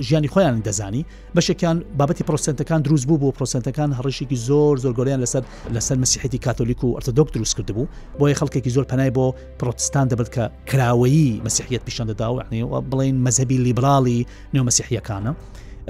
ژیانی 0.09 0.29
خۆیان 0.33 0.55
دەزانی 0.69 1.03
بەشێکیان 1.37 1.77
بابەتی 1.99 2.25
پرۆسنتەکان 2.29 2.81
دروست 2.87 3.05
بوو 3.09 3.19
بۆ 3.23 3.29
پرۆسنتەکان 3.39 3.91
هەڕشێکی 3.99 4.39
زۆر 4.49 4.75
زۆر 4.85 4.93
گۆریان 4.99 5.21
لەسەر 5.25 5.43
لەسەر 5.75 5.97
مسیحەتی 6.05 6.39
کاتۆلیک 6.47 6.81
و 6.85 6.89
ئەرتەدۆک 6.97 7.29
دروست 7.37 7.55
کرد 7.57 7.71
بوو 7.77 7.85
بۆیە 8.21 8.37
خەڵکێکی 8.41 8.71
زۆر 8.77 8.85
پەنای 8.91 9.11
بۆ 9.17 9.27
پرۆتستان 9.61 10.07
دەبێت 10.13 10.31
کە 10.35 10.45
کراوەیی 10.71 11.31
مەسیحیت 11.47 11.83
پیشان 11.89 12.07
دەدا 12.13 12.29
و 12.33 12.43
بڵین 12.91 13.17
مەزەبی 13.27 13.59
لیبرالی 13.67 14.27
نێو 14.55 14.65
مەسیحیەکانە. 14.69 15.33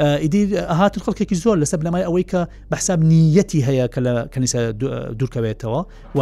ئیدی 0.03 0.41
هاتن 0.81 1.01
خەڵکێکی 1.05 1.37
زۆر 1.45 1.57
لەسەر 1.65 1.81
لەمای 1.87 2.03
ئەوەی 2.07 2.25
کە 2.33 2.41
بەحساب 2.73 3.01
نیەتی 3.13 3.61
هەیە 3.69 3.87
کە 3.95 3.99
لە 4.07 4.13
کەنیسە 4.33 4.59
دوورکەوێتەوە 5.19 5.81
و 6.17 6.21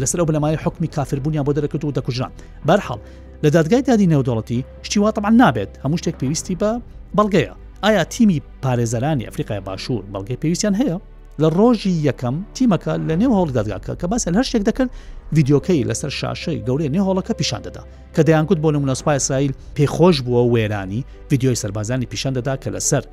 لەسەر 0.00 0.18
ئەو 0.20 0.26
بەلەمای 0.28 0.56
حکمی 0.64 0.88
کافربوونیان 0.96 1.44
بۆ 1.46 1.52
دەرەکەوت 1.56 1.82
و 1.84 1.92
دەکوژران 1.98 2.32
بەرحڵ 2.68 2.98
لە 3.44 3.48
دادگای 3.56 3.82
دادی 3.88 4.08
نێودوڵەتی 4.12 4.58
شتیوا 4.86 5.10
طبعا 5.16 5.30
نابێت 5.42 5.68
هەموو 5.84 5.96
شتێک 6.00 6.14
پێویستی 6.22 6.56
بە 6.62 6.70
بەڵگەیە 7.16 7.52
ئایا 7.84 8.02
تیمی 8.14 8.42
پارێزەرانی 8.62 9.24
ئەفریقای 9.28 9.60
باشوور 9.66 10.04
بەڵگەی 10.14 10.36
پێویستیان 10.42 10.74
هەیە 10.80 10.96
لە 11.42 11.48
ڕۆژی 11.58 11.92
یەکەم 12.08 12.36
تیمەکە 12.58 12.92
لە 13.08 13.14
نێو 13.20 13.32
هەڵدادگاکە 13.40 13.92
کە 14.00 14.06
باس 14.12 14.22
هەر 14.28 14.44
شتێک 14.50 14.62
دەکەن 14.70 14.88
ویددیوکەی 15.36 15.82
لەسەر 15.90 16.10
شاشەی 16.20 16.58
گەورەی 16.66 16.88
نێهۆڵەکە 16.94 17.32
پیشان 17.40 17.62
دەدا 17.66 17.82
کە 18.14 18.22
دەیانکوت 18.28 18.58
بۆ 18.64 18.68
نمونەسپای 18.76 19.18
سایل 19.28 19.52
پێخۆش 19.76 20.16
بووە 20.26 20.42
وێرانی 20.54 21.00
ویددیۆی 21.30 21.56
سربازانی 21.62 22.06
پیشان 22.12 22.32
دەدا 22.38 22.54
کە 22.62 22.68
لەسەر 22.76 23.04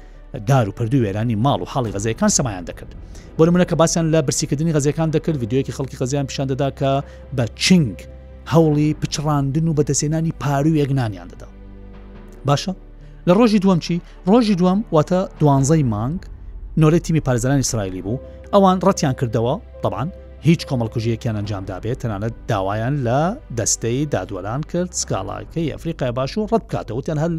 دار 0.50 0.70
و 0.70 0.72
پردوی 0.78 1.02
وێرانی 1.06 1.36
ماڵ 1.46 1.60
و 1.64 1.66
حاڵی 1.74 1.92
غەزیەکان 1.96 2.30
سەمایان 2.38 2.66
دەکرد 2.70 2.92
بۆ 3.38 3.44
منە 3.56 3.66
کە 3.72 3.76
باسییان 3.82 4.06
لە 4.16 4.20
برسیکردنی 4.28 4.74
غەزیەکان 4.76 5.10
دەکرد 5.16 5.38
یددیوەکی 5.44 5.72
خەڵکی 5.78 5.98
غەزیان 6.02 6.26
پیشان 6.30 6.48
دەدا 6.54 6.70
کە 6.80 6.92
بە 7.38 7.44
چنگ 7.66 7.96
هەوڵی 8.54 8.90
پچڕاندن 9.02 9.66
و 9.70 9.74
بەدەسێنانی 9.78 10.32
پاروی 10.44 10.78
یەگنانیان 10.84 11.28
دەدا 11.34 11.48
باشە 12.48 12.74
لە 13.28 13.34
ڕۆژی 13.38 13.60
دووەم 13.64 13.80
چی 13.86 13.96
ڕۆژی 14.32 14.56
دووەم 14.60 14.80
واتە 14.96 15.20
دوانزەی 15.40 15.84
مانگ 15.94 16.22
نۆرە 16.80 17.00
تیمی 17.04 17.20
پارێزانان 17.26 17.58
ئیسرائیلی 17.66 18.02
بوو 18.06 18.20
ئەوان 18.54 18.78
ڕەتیان 18.88 19.14
کردەوە 19.22 19.56
دەبان 19.84 20.08
هیچ 20.48 20.62
کۆمەڵکوژیەکیان 20.70 21.36
ئەنجام 21.40 21.64
دابێت 21.70 21.98
تەنانەت 22.04 22.34
داوایان 22.48 22.96
لە 23.08 23.20
دەستەی 23.58 24.06
دادوەران 24.14 24.62
کرد 24.72 24.92
سکاڵاکەی 25.02 25.72
ئەفریقای 25.74 26.12
باش 26.12 26.38
و 26.38 26.48
ڕەت 26.52 26.62
بکاتەوتیان 26.68 27.18
هەل 27.24 27.34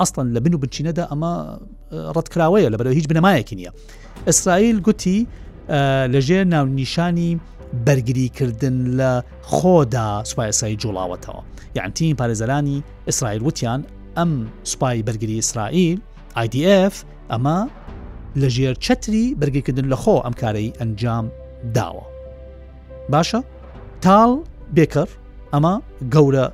ئەستان 0.00 0.26
لە 0.34 0.38
بن 0.44 0.54
و 0.54 0.58
بچینەدا 0.64 1.04
ئەمە 1.12 1.32
ڕەتکراوەیە 2.16 2.68
لەبەرەوە 2.74 2.96
هیچ 2.98 3.06
بنەمایەکی 3.12 3.56
نییە 3.60 3.72
ئیسرائیل 4.28 4.78
گوتی 4.86 5.18
لەژێر 6.14 6.44
ناونیشانی 6.54 7.40
بەرگریکردن 7.86 8.76
لە 8.98 9.10
خۆدا 9.54 10.08
سوپایسایی 10.30 10.76
جوڵاوەتەوە 10.82 11.40
یانتیم 11.78 12.16
پارێزەرانی 12.20 12.76
ئیسرائیل 13.08 13.42
وتیان 13.46 13.80
ئەم 14.18 14.30
سوپای 14.70 15.02
بەرگری 15.08 15.36
ئیسرائیل 15.42 15.98
IDF 16.44 16.94
ئەمە 17.32 17.58
لە 18.42 18.48
ژێر 18.56 18.74
چەتری 18.84 19.36
بەرگیکردن 19.40 19.86
لە 19.92 19.96
خۆ 20.02 20.16
ئەم 20.24 20.34
کارەی 20.42 20.72
ئەنجام 20.80 21.26
داوە 21.76 22.04
باشە 23.12 23.40
تاڵ 24.04 24.30
بێکەر 24.76 25.08
ئەمە 25.52 25.74
گەورە 26.14 26.46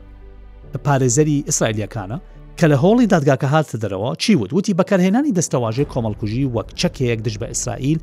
پارێزەری 0.85 1.39
ئیسرائیلەکانە 1.49 2.19
کە 2.59 2.67
لە 2.73 2.77
هۆڵی 2.83 3.11
دادگاکە 3.15 3.49
هاتە 3.55 3.77
دەرەوە 3.83 4.11
چی 4.23 4.35
وت 4.41 4.51
وتی 4.53 4.75
بەکارهێنانی 4.79 5.37
دەستەواژێ 5.39 5.85
کۆمەڵکوژی 5.93 6.51
وەک 6.57 6.69
چەکێک 6.81 7.21
دش 7.27 7.35
بە 7.41 7.47
ئیسرائیل 7.53 7.99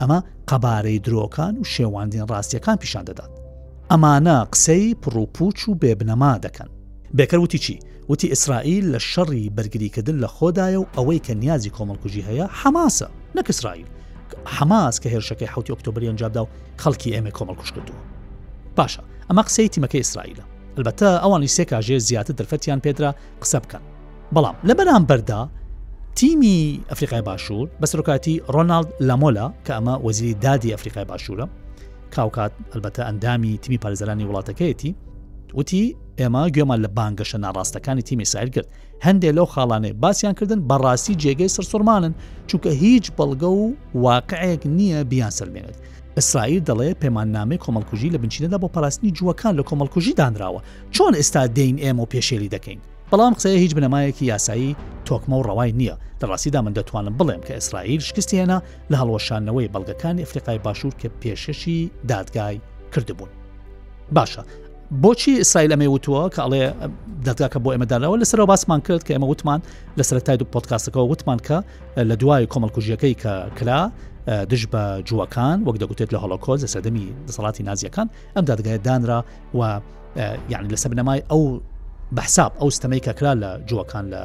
ئەمە 0.00 0.18
قەبارەی 0.50 1.02
درۆکان 1.06 1.54
و 1.58 1.64
شێواندین 1.74 2.24
ڕاستیەکان 2.30 2.76
پیشان 2.82 3.04
دەدات 3.08 3.30
ئەمانە 3.90 4.36
قسەی 4.52 4.96
پڕوپوچ 5.02 5.58
و 5.68 5.74
بێبنەما 5.82 6.34
دەکەن 6.44 6.70
بێکەر 7.16 7.34
وتی 7.40 7.58
چی 7.64 7.78
وتی 8.10 8.28
ئیسرائیل 8.28 8.86
لە 8.98 9.00
شەڕی 9.12 9.52
بەرگریکردن 9.58 10.16
لە 10.26 10.28
خۆدایە 10.34 10.78
و 10.80 10.86
ئەوەی 10.96 11.18
کە 11.26 11.30
نیازی 11.42 11.70
کۆمەڵکوژی 11.76 12.18
هەیە 12.28 12.46
حماسە 12.60 13.08
نەک 13.36 13.46
ئیسرائیل 13.50 13.86
حماس 14.56 14.96
کە 15.02 15.06
هێرشەکەی 15.14 15.48
حوتی 15.54 15.70
ئۆکتۆبری 15.72 16.06
ئەنجابدا 16.08 16.42
و 16.44 16.48
خەڵکی 16.82 17.08
ئێمە 17.14 17.30
کۆمەڵکوش 17.38 17.70
کردووە 17.74 18.00
باشە 18.78 19.02
ئەمە 19.30 19.42
قسەی 19.48 19.68
تیمەکە 19.74 19.94
ئیسرائیلە 20.00 20.44
ئەلبەتە 20.76 21.08
ئەوانی 21.22 21.48
سێ 21.54 21.64
کاژێ 21.64 21.96
زیاتر 21.98 22.34
دەرفەتیان 22.40 22.80
پێدرا 22.86 23.10
قسە 23.42 23.56
بکەن 23.64 23.82
بەڵام 24.34 24.56
لە 24.68 24.74
بەرام 24.78 25.04
بەردا 25.10 25.48
تیمی 26.14 26.80
ئەفریقای 26.90 27.22
باشوور 27.28 27.68
بە 27.80 27.86
سەرۆکاتی 27.92 28.42
ڕۆناالد 28.54 28.88
لامۆلا 29.08 29.46
کە 29.66 29.72
ئەمە 29.76 29.94
وەزیری 30.06 30.34
دادی 30.34 30.70
ئەفریقای 30.74 31.04
باشوورە 31.08 31.46
کاوکات 32.14 32.52
ئەلبەتە 32.72 33.02
ئەندامی 33.08 33.58
تیمی 33.62 33.78
پارێزەرانی 33.84 34.24
وڵاتەکەیەتی 34.28 34.92
وتی 35.54 35.96
ئێمە 36.20 36.42
گوێمان 36.54 36.80
لە 36.84 36.88
بانگەشە 36.96 37.38
ناڕاستەکانی 37.44 38.02
تیمی 38.08 38.24
سایر 38.32 38.48
کرد 38.54 38.68
هەندێک 39.06 39.32
لەو 39.38 39.46
خاڵانێ 39.54 39.90
باسییان 40.02 40.34
کردن 40.38 40.60
بەڕاستی 40.70 41.14
جێگەی 41.22 41.54
سەرسوورمانن 41.56 42.12
چونکە 42.48 42.70
هیچ 42.82 43.06
بەڵگە 43.18 43.50
و 43.60 43.72
واقعەیەک 44.06 44.62
نییە 44.76 45.00
بیان 45.10 45.32
سەرمێنێت 45.38 45.76
ئیسرائیل 46.16 46.62
دەڵێ 46.68 46.88
پەیماننامەی 47.02 47.58
کۆمەلکوژی 47.64 48.12
لە 48.14 48.18
بنچینەدا 48.22 48.58
بۆ 48.62 48.68
پاراستنی 48.74 49.12
جوەکان 49.18 49.54
لە 49.58 49.62
کۆمەلکوژی 49.70 50.16
دانراوە 50.20 50.60
چۆن 50.94 51.12
ئێستا 51.20 51.42
دەین 51.56 51.76
ئێمە 51.84 52.00
و 52.02 52.10
پێشێلی 52.14 52.52
دەکەین 52.56 52.80
بەڵام 53.10 53.32
قسەیە 53.38 53.58
هیچ 53.64 53.72
بنەمایەکی 53.78 54.24
یاسایی 54.32 54.76
تۆکمە 55.08 55.34
و 55.38 55.42
ڕەوای 55.48 55.72
نییە 55.80 55.94
دەڕاستیدا 56.20 56.60
من 56.64 56.72
دەتوانم 56.78 57.14
بڵێم 57.18 57.42
کە 57.46 57.52
ئیسرائیل 57.58 58.00
شکستی 58.08 58.36
هێنا 58.40 58.58
لە 58.90 58.96
هەڵەشانەوەی 59.00 59.70
بەڵگەکانی 59.74 60.22
ئەفریقای 60.24 60.58
باشوور 60.66 60.94
کە 61.00 61.06
پێشەشی 61.22 61.78
دادگای 62.10 62.56
کردبوون. 62.94 63.30
باشە 64.16 64.42
بۆچی 65.02 65.32
ئیسرائیل 65.38 65.72
ئەمێ 65.74 65.86
وتووە 65.94 66.22
کە 66.34 66.40
ئەڵێ 66.44 66.64
دەدگاکە 67.26 67.58
بۆ 67.64 67.68
ئێمەدانەوە 67.74 68.16
لەسەر 68.22 68.38
باسمان 68.50 68.80
کرد 68.86 69.02
کە 69.06 69.10
ئێمە 69.16 69.24
وتمان 69.32 69.60
لەسەر 69.98 70.18
تای 70.26 70.36
دو 70.40 70.46
پۆتکاسەکەەوە 70.54 71.06
وتمان 71.12 71.38
کە 71.46 71.56
لە 72.10 72.14
دوای 72.20 72.46
کۆمەڵکوژیەکەی 72.52 73.14
کە 73.22 73.32
کلا 73.58 73.80
دژ 74.50 74.62
بە 74.72 74.82
جووەکان 75.08 75.58
وەک 75.66 75.76
دەگوتێت 75.82 76.10
لە 76.14 76.18
هەڵۆکۆز 76.22 76.58
لە 76.64 76.68
سەدەمی 76.74 77.06
دەسەڵاتی 77.28 77.62
نازیەکان 77.68 78.06
ئەم 78.36 78.44
دادگایە 78.50 78.78
دانرا 78.86 79.20
و 79.58 79.80
یعنی 80.52 80.68
لەسەر 80.74 80.88
بنەمای 80.92 81.20
ئەو 81.30 81.42
بەحساب 82.16 82.50
ئەو 82.60 82.68
ستەمەی 82.78 83.00
کەکرا 83.06 83.32
لە 83.42 83.50
جووەکان 83.68 84.04
لە 84.12 84.20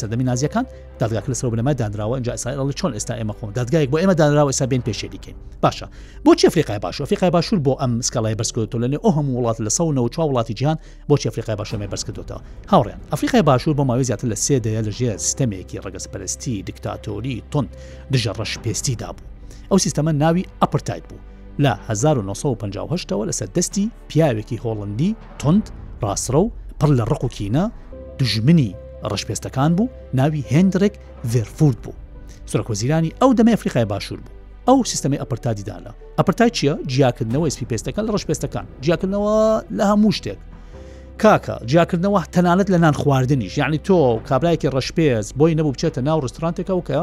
سەدەمی 0.00 0.24
نازیەکان 0.30 0.64
دادگاکە 1.02 1.28
لەسەر 1.32 1.48
بنەما 1.52 1.72
دانراوە 1.80 2.14
ئەجا 2.18 2.32
ئیسرائیل 2.36 2.72
چۆن 2.80 2.92
ئێستا 2.98 3.14
ئێمە 3.20 3.34
خۆم 3.38 3.50
دادگایك 3.58 3.88
بۆ 3.92 3.96
ئێمە 4.02 4.14
دانراوە 4.20 4.50
ئێستا 4.52 4.66
بین 4.72 4.82
پێشێ 4.86 5.08
دیکەین 5.14 5.36
باشە 5.64 5.86
بۆچی 6.26 6.46
ئەفریقای 6.48 6.78
باش 6.78 7.02
ئەفریقای 7.02 7.30
باشوور 7.30 7.58
بۆ 7.66 7.72
ئەم 7.80 7.92
سکالای 8.08 8.34
بەرزکردۆ 8.40 8.76
لەێ 8.82 8.98
ئەو 9.04 9.12
هەموو 9.16 9.36
وڵات 9.38 9.56
لە 9.66 9.70
سەونەوە 9.78 10.08
چا 10.14 10.22
وڵاتی 10.28 10.52
جیان 10.58 10.76
بۆچی 11.10 11.28
ئەفریقای 11.28 11.56
باشمە 11.60 11.86
بەرزکردوتەوە 11.92 12.40
هاوڕێن 12.72 13.00
ئەفریقای 13.12 13.42
باشوور 13.42 13.76
بۆ 13.76 13.80
ماوەی 13.90 14.04
زیاتر 14.08 14.28
لە 14.32 14.36
سێ 14.46 14.56
دەیە 14.64 14.80
لەژێ 14.86 15.16
سیستمێکی 15.24 15.78
ڕگەسپەرستی 15.86 16.54
دکتاتۆری 16.68 17.42
تند 17.50 17.68
دژە 18.12 18.32
ڕەش 18.38 18.52
پێستیدا 18.64 19.10
بوو 19.16 19.24
ئەو 19.70 19.78
سیستەمە 19.84 20.12
ناوی 20.22 20.44
ئەپرتایت 20.62 21.04
بوو 21.10 21.20
لە 21.64 21.72
1950ەوە 21.90 23.24
لەسەر 23.28 23.48
دەستی 23.56 23.84
پیاوێکی 24.08 24.58
هۆڵندی 24.64 25.10
تند 25.38 25.64
ڕاسترە 26.02 26.40
و 26.44 26.50
پڕ 26.80 26.88
لە 26.98 27.04
ڕق 27.12 27.24
و 27.24 27.28
کینە 27.28 27.64
دژمنی 28.18 28.74
ڕشپێستەکان 29.08 29.74
بوو 29.76 29.88
ناوی 30.14 30.40
هندرێک 30.50 30.94
ڤێرفورد 31.32 31.78
بوو 31.82 31.94
سرۆکۆزیرانی 32.52 33.12
ئەو 33.22 33.30
دەمە 33.38 33.50
ئەفریقای 33.52 33.84
باشوور 33.84 34.20
بوو 34.20 34.34
ئەو 34.82 34.88
سیستمی 34.90 35.18
ئەپەرتا 35.20 35.54
دیدانا 35.56 35.90
ئەپەرتای 36.20 36.50
چییە 36.56 36.74
جیاکردنەوە 36.90 37.48
سپی 37.48 37.66
پێستەکان 37.72 38.06
لە 38.06 38.12
ڕشپێستەکان 38.16 38.64
جیاکردنەوە 38.84 39.62
لە 39.76 39.84
هەموو 39.90 40.12
شتێک 40.12 40.38
کاکە 41.22 41.56
جیاکردنەوە 41.66 42.22
تەنانەت 42.36 42.68
لە 42.72 42.78
نان 42.84 42.92
خواردنیش 42.94 43.58
یعنی 43.58 43.78
تۆ 43.86 44.20
کابراایکی 44.28 44.70
ڕشپێز 44.74 45.26
بۆی 45.38 45.54
نەبوو 45.58 45.72
بچێتە 45.72 45.98
ناو 46.00 46.20
ڕسترانتێکەوە 46.26 46.82
کە 46.88 47.00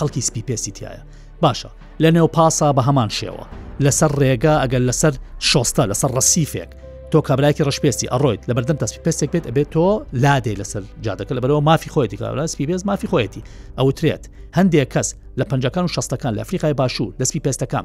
خەڵکی 0.00 0.20
سپی 0.20 0.42
پێستی 0.48 0.70
تایە 0.78 1.02
باشە 1.44 1.70
لە 2.02 2.10
نێو 2.16 2.28
پاسا 2.36 2.72
بە 2.76 2.82
هەمان 2.88 3.08
شێوە 3.18 3.44
لەسەر 3.84 4.10
ڕێگا 4.20 4.54
ئەگەر 4.62 4.82
لەسەر 4.90 5.14
شۆستە 5.50 5.82
لەسەر 5.90 6.10
ڕسیفێک 6.18 6.70
تۆ 7.12 7.18
کابراایکی 7.28 7.62
ڕشپێستی 7.68 8.06
ئەڕۆیت 8.12 8.40
لە 8.48 8.54
بەردەم 8.56 8.76
تەسپی 8.84 9.00
پێستێک 9.08 9.30
پێت 9.32 9.46
ئەبێت 9.48 9.68
تۆ 9.74 9.86
لادێ 10.24 10.54
لەسەر 10.60 10.82
جادەکە 11.04 11.30
لە 11.36 11.40
بەرەوە 11.42 11.60
مافی 11.68 11.90
خۆیەتی 11.92 12.14
کابرااسپی 12.22 12.66
بێز 12.70 12.82
مافی 12.88 13.08
خۆیەتی 13.12 13.42
ئەوترێت 13.78 14.24
هەندێک 14.56 14.88
کەس 14.94 15.08
لە 15.38 15.44
پنجەکان 15.50 15.84
و 15.86 15.88
شستەکان 15.94 16.32
لە 16.34 16.38
ئەفریقای 16.42 16.74
باشوور 16.80 17.12
دەسپی 17.22 17.40
پێستەکان 17.46 17.84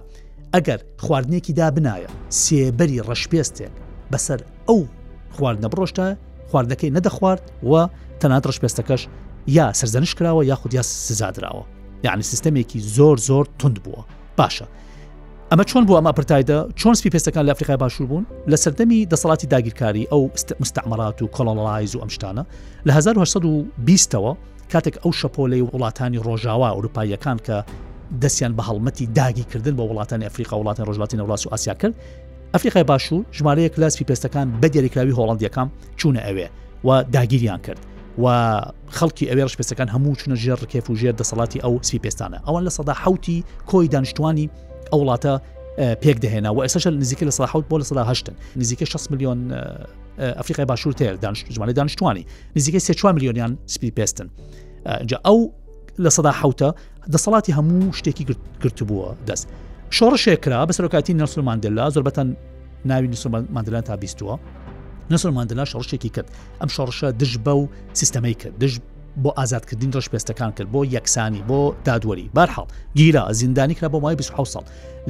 ئەگەر 0.55 0.79
خواردنێکی 1.03 1.53
دابنایە 1.59 2.09
سێبەری 2.43 2.99
ڕشپێستێک 3.07 3.73
بەسەر 4.11 4.39
ئەو 4.67 4.81
خواردنە 5.35 5.67
بڕۆشتە 5.71 6.05
خواردەکەی 6.49 6.91
نەدەخوارد 6.97 7.43
و 7.69 7.73
تەنات 8.21 8.43
ڕشپێستەکەش 8.49 9.01
یا 9.57 9.65
سرزەنش 9.79 10.11
کراوە 10.17 10.43
یاخود 10.51 10.73
یا 10.73 10.81
سزادراوە 10.83 11.63
یعنی 12.05 12.23
سیستمێکی 12.31 12.79
زۆر 12.97 13.17
زۆر 13.29 13.45
تند 13.59 13.77
بووە 13.85 14.01
باشە 14.41 14.65
ئەمە 15.51 15.63
چۆن 15.65 15.85
بوو 15.85 15.97
ئەمە 16.01 16.11
پرتایدا 16.13 16.67
چۆن 16.79 16.93
سپی 16.93 17.09
پێستەکان 17.17 17.45
لە 17.45 17.49
ئەفریقای 17.53 17.77
باشوور 17.77 18.07
بوون 18.07 18.25
لە 18.47 18.55
سەردەمی 18.55 19.05
دەسەڵاتی 19.15 19.45
داگیرکاری 19.47 20.07
ئەو 20.13 20.29
مستعمەرات 20.59 21.21
و 21.21 21.27
کۆلۆنلایز 21.27 21.95
و 21.95 21.99
ئەمشتانە 21.99 22.41
لە 22.89 22.91
1920ەوە 22.91 24.35
کاتێک 24.73 24.95
ئەو 25.05 25.11
شەپۆلی 25.19 25.61
وڵاتانی 25.73 26.19
ڕۆژاوا 26.19 26.69
ئەوروپایەکان 26.75 27.37
کە 27.45 27.63
دەستیان 28.21 28.53
بە 28.57 28.63
هەڵمەتی 28.67 29.05
داگیکردن 29.15 29.75
بە 29.77 29.81
وڵاتانی 29.89 30.23
ئەفریقا 30.25 30.55
وڵاتان 30.61 30.85
ڕۆژلاتی 30.89 31.15
نەوڵاس 31.19 31.45
و 31.47 31.49
ئاسیا 31.51 31.73
کرد 31.73 31.93
ئەفریقای 32.55 32.83
باشوور 32.83 33.23
ژمارەیە 33.33 33.71
کلاسپی 33.75 34.05
پێستەکان 34.11 34.47
بە 34.61 34.67
دیێریکراوی 34.73 35.13
هۆڵندیەکان 35.17 35.67
چوونە 36.01 36.19
ئەوێ 36.27 36.47
و 36.87 37.03
داگیریان 37.03 37.59
کرد. 37.61 37.79
و 38.23 38.27
خەڵکی 38.97 39.25
ئەوێ 39.31 39.43
ڕشپێستەکان 39.47 39.89
هەموو 39.89 40.15
چونە 40.19 40.35
ژێر 40.43 40.55
ڕکێف 40.63 40.89
و 40.89 40.95
ژێر 40.95 41.13
دەسەڵاتی 41.21 41.59
ئەو 41.65 41.73
سپی 41.81 41.99
پێستانە 42.09 42.37
ئەوان 42.47 42.67
لە 42.67 42.69
سەدا 42.69 42.93
حوتی 43.03 43.43
کۆی 43.71 43.87
دانیشتوانی 43.93 44.49
ئەو 44.91 45.01
وڵاتە 45.05 45.35
پێک 46.03 46.17
دەهێنا 46.23 46.49
و 46.55 46.61
ئێسش 46.65 46.85
نزیکە 47.01 47.23
لە 47.29 47.31
سەحوت 47.39 47.65
بۆ 47.69 47.75
لە 47.81 47.85
سەداهشتن 47.89 48.35
نزیکە 48.61 48.83
6 48.83 49.11
میلیۆن 49.11 49.39
ئەفریقای 50.37 50.65
باشوورتێر 50.71 51.13
دانیژمانی 51.23 51.73
دانیشتوانی 51.79 52.23
نزیکە 52.57 52.79
سێ 52.87 52.93
4 52.93 53.13
میلیۆنیان 53.19 53.51
سپی 53.73 53.89
پێستن 53.99 54.27
جا 55.09 55.19
ئەو 55.27 55.39
لە 56.05 56.09
سەدا 56.17 56.31
حوتە 56.41 56.69
دەسەڵاتی 57.15 57.51
هەموو 57.57 57.93
شتێکی 57.99 58.23
گرتبووە 58.63 59.09
دەست 59.27 59.47
شۆڕشێکرا 59.97 60.59
بە 60.67 60.73
سەرۆکاتی 60.77 61.13
نەسلماندللا 61.21 61.85
زۆربەتەن 61.95 62.27
ناوی 62.85 63.07
نسلماندلان 63.13 63.81
تا 63.87 63.95
بیستووە 64.03 64.35
نسلماندللا 65.11 65.65
شڕشتێکی 65.71 66.09
کرد 66.15 66.29
ئەم 66.61 66.69
شڕشە 66.75 67.07
دژ 67.21 67.31
بە 67.45 67.51
و 67.61 67.63
سیستەمەی 67.99 68.35
کرد 68.41 68.53
دژ 68.63 68.73
بۆ 69.23 69.31
ئازادکردین 69.39 69.91
تۆش 69.91 70.07
پێستەکان 70.13 70.51
کرد 70.57 70.67
بۆ 70.75 70.79
یەکسانی 70.95 71.41
بۆ 71.49 71.75
دادوەری 71.87 72.27
بارحاڵ 72.37 72.67
گیرا 72.97 73.31
زیندانی 73.33 73.73
کرا 73.73 73.89
بۆ 73.89 73.99
مای 74.03 74.15
26 74.15 74.53
ساڵ 74.53 74.63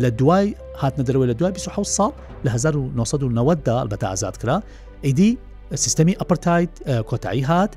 لە 0.04 0.10
دوای 0.20 0.46
هاتنە 0.82 1.04
دەرەوە 1.08 1.26
لە 1.32 1.36
دوای 1.40 1.52
26 1.52 1.98
ساڵ 1.98 2.12
لە 2.46 2.50
1990 2.50 3.64
دا 3.66 3.86
بەتا 3.86 4.08
ئازاد 4.12 4.38
کرا 4.38 4.62
ئیدی 5.04 5.38
سیستەمی 5.76 6.14
ئەپەرتایت 6.22 6.74
کۆتایی 7.10 7.44
هات 7.50 7.72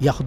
یاخود 0.00 0.26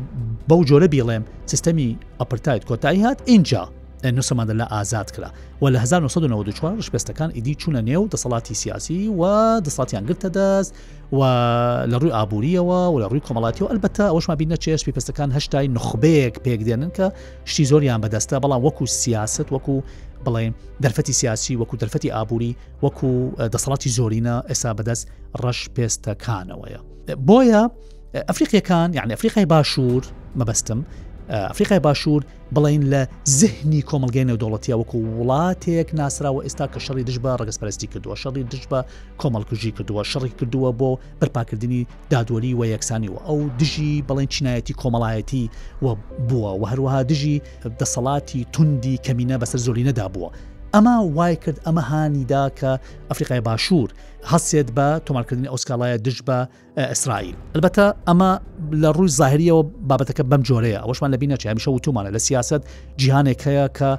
بەو 0.49 0.61
جۆرە 0.69 0.87
بیڵێم 0.95 1.23
سیستەمی 1.51 1.97
ئەپەرتایت 2.21 2.63
کۆتایی 2.69 2.99
هات 3.05 3.19
اینجا 3.25 3.69
نووسمادەلا 4.05 4.67
ئازاد 4.73 5.11
کرا 5.15 5.29
و 5.61 5.69
لە 5.71 5.75
1994 5.75 6.81
شپێستەکان 6.87 7.31
ئیدی 7.35 7.55
چوونە 7.61 7.81
نێو 7.89 8.09
دەسەڵاتی 8.15 8.53
سیاسی 8.53 9.07
و 9.07 9.21
دەسەڵاتیان 9.65 10.05
گرتە 10.11 10.27
دەست 10.37 10.73
و 11.13 11.19
لە 11.91 11.97
ڕووی 12.01 12.11
ئابوووریەوە 12.15 12.79
و 12.91 12.99
لە 13.03 13.07
ڕووی 13.11 13.25
کۆمەڵاتی 13.27 13.61
و 13.63 13.67
ئەلبەتە 13.67 14.01
ئەوشما 14.11 14.35
بینە 14.35 14.55
چێش 14.55 14.89
پێستەکان 14.89 15.31
هەشتای 15.35 15.67
نخبەیەک 15.67 16.35
پێک 16.47 16.61
دێنن 16.67 16.91
کە 16.97 17.05
شتی 17.45 17.65
زۆریان 17.65 18.01
بەدەستە 18.05 18.35
بەڵام 18.43 18.61
وەکو 18.65 18.85
سیاست 18.85 19.45
وەکو 19.51 19.83
بڵێ 20.25 20.51
دەرفەتی 20.83 21.11
سیاسی 21.21 21.57
وەکو 21.61 21.75
دەرفەتی 21.81 22.11
ئابووری 22.15 22.55
وەکو 22.83 23.11
دەسەڵاتی 23.55 23.89
زۆرینە 23.97 24.35
ئێستا 24.51 24.71
بەدەست 24.79 25.05
ڕەش 25.43 25.59
پێستەکانەوەیە 25.79 26.79
بۆیە 27.27 27.63
ئەفریقیەکان 28.29 28.93
یعنی 28.93 29.11
ئەفریقای 29.13 29.45
باشوور 29.45 30.03
مەبەستم 30.39 30.79
ئەفریقای 31.37 31.79
باشوور 31.79 32.23
بڵین 32.55 32.83
لە 32.93 32.99
زهنی 33.39 33.81
کۆمەلگەی 33.89 34.25
نێودوڵەتیە 34.29 34.75
وەکو 34.81 34.97
وڵاتێک 35.19 35.87
ناسراوە 35.99 36.43
ئێستا 36.45 36.65
کە 36.73 36.79
شەڕی 36.85 37.03
دژ 37.09 37.17
بە 37.23 37.31
ڕگەسپەرستی 37.41 37.87
کردووە 37.91 38.15
شەڕی 38.23 38.43
دژ 38.51 38.63
بە 38.71 38.79
کۆمەڵکوژی 39.21 39.71
کردووە 39.77 40.03
شەڕی 40.11 40.31
کردووە 40.39 40.69
بۆ 40.79 40.89
بەرپاکردنی 41.19 41.81
دادوەری 42.11 42.53
و 42.59 42.61
یەکسانیەوە 42.73 43.19
ئەو 43.27 43.39
دژی 43.59 44.03
بڵێن 44.07 44.27
چینایەتی 44.33 44.73
کۆمەڵایەتی 44.81 45.43
و 45.83 45.87
بووە 46.29 46.51
و 46.59 46.63
هەروەها 46.71 46.99
دژی 47.11 47.37
دەسەڵاتی 47.81 48.39
توندی 48.53 48.95
کەمینە 49.05 49.35
بەسەر 49.41 49.59
زۆلی 49.65 49.83
نەدا 49.89 50.07
بووە 50.13 50.29
ئەمە 50.75 50.97
وای 51.17 51.35
کرد 51.35 51.59
ئەمە 51.65 51.81
هانیدا 51.83 52.49
کە 52.59 52.71
ئەفریقای 53.11 53.41
باشوور 53.45 53.89
هەسێت 54.31 54.67
بە 54.77 54.87
تۆمارکردنی 55.09 55.49
ئۆسکالایە 55.53 55.97
دش 56.07 56.17
بە 56.27 56.39
ئەسرائیل 56.89 57.35
البەتە 57.55 57.85
ئەمە 58.07 58.31
لە 58.81 58.89
ڕووی 58.97 59.11
زاهریەوە 59.19 59.63
بابەتەکە 59.89 60.23
بەم 60.31 60.41
جۆرەیە 60.47 60.79
ئەوشمان 60.85 61.11
لە 61.13 61.17
بینەچ 61.21 61.41
هەمیشە 61.49 61.69
وتومانە 61.71 62.09
لە 62.15 62.17
سیاست 62.27 62.61
جیهانێک 63.01 63.39
هەیە 63.47 63.67
کە 63.77 63.89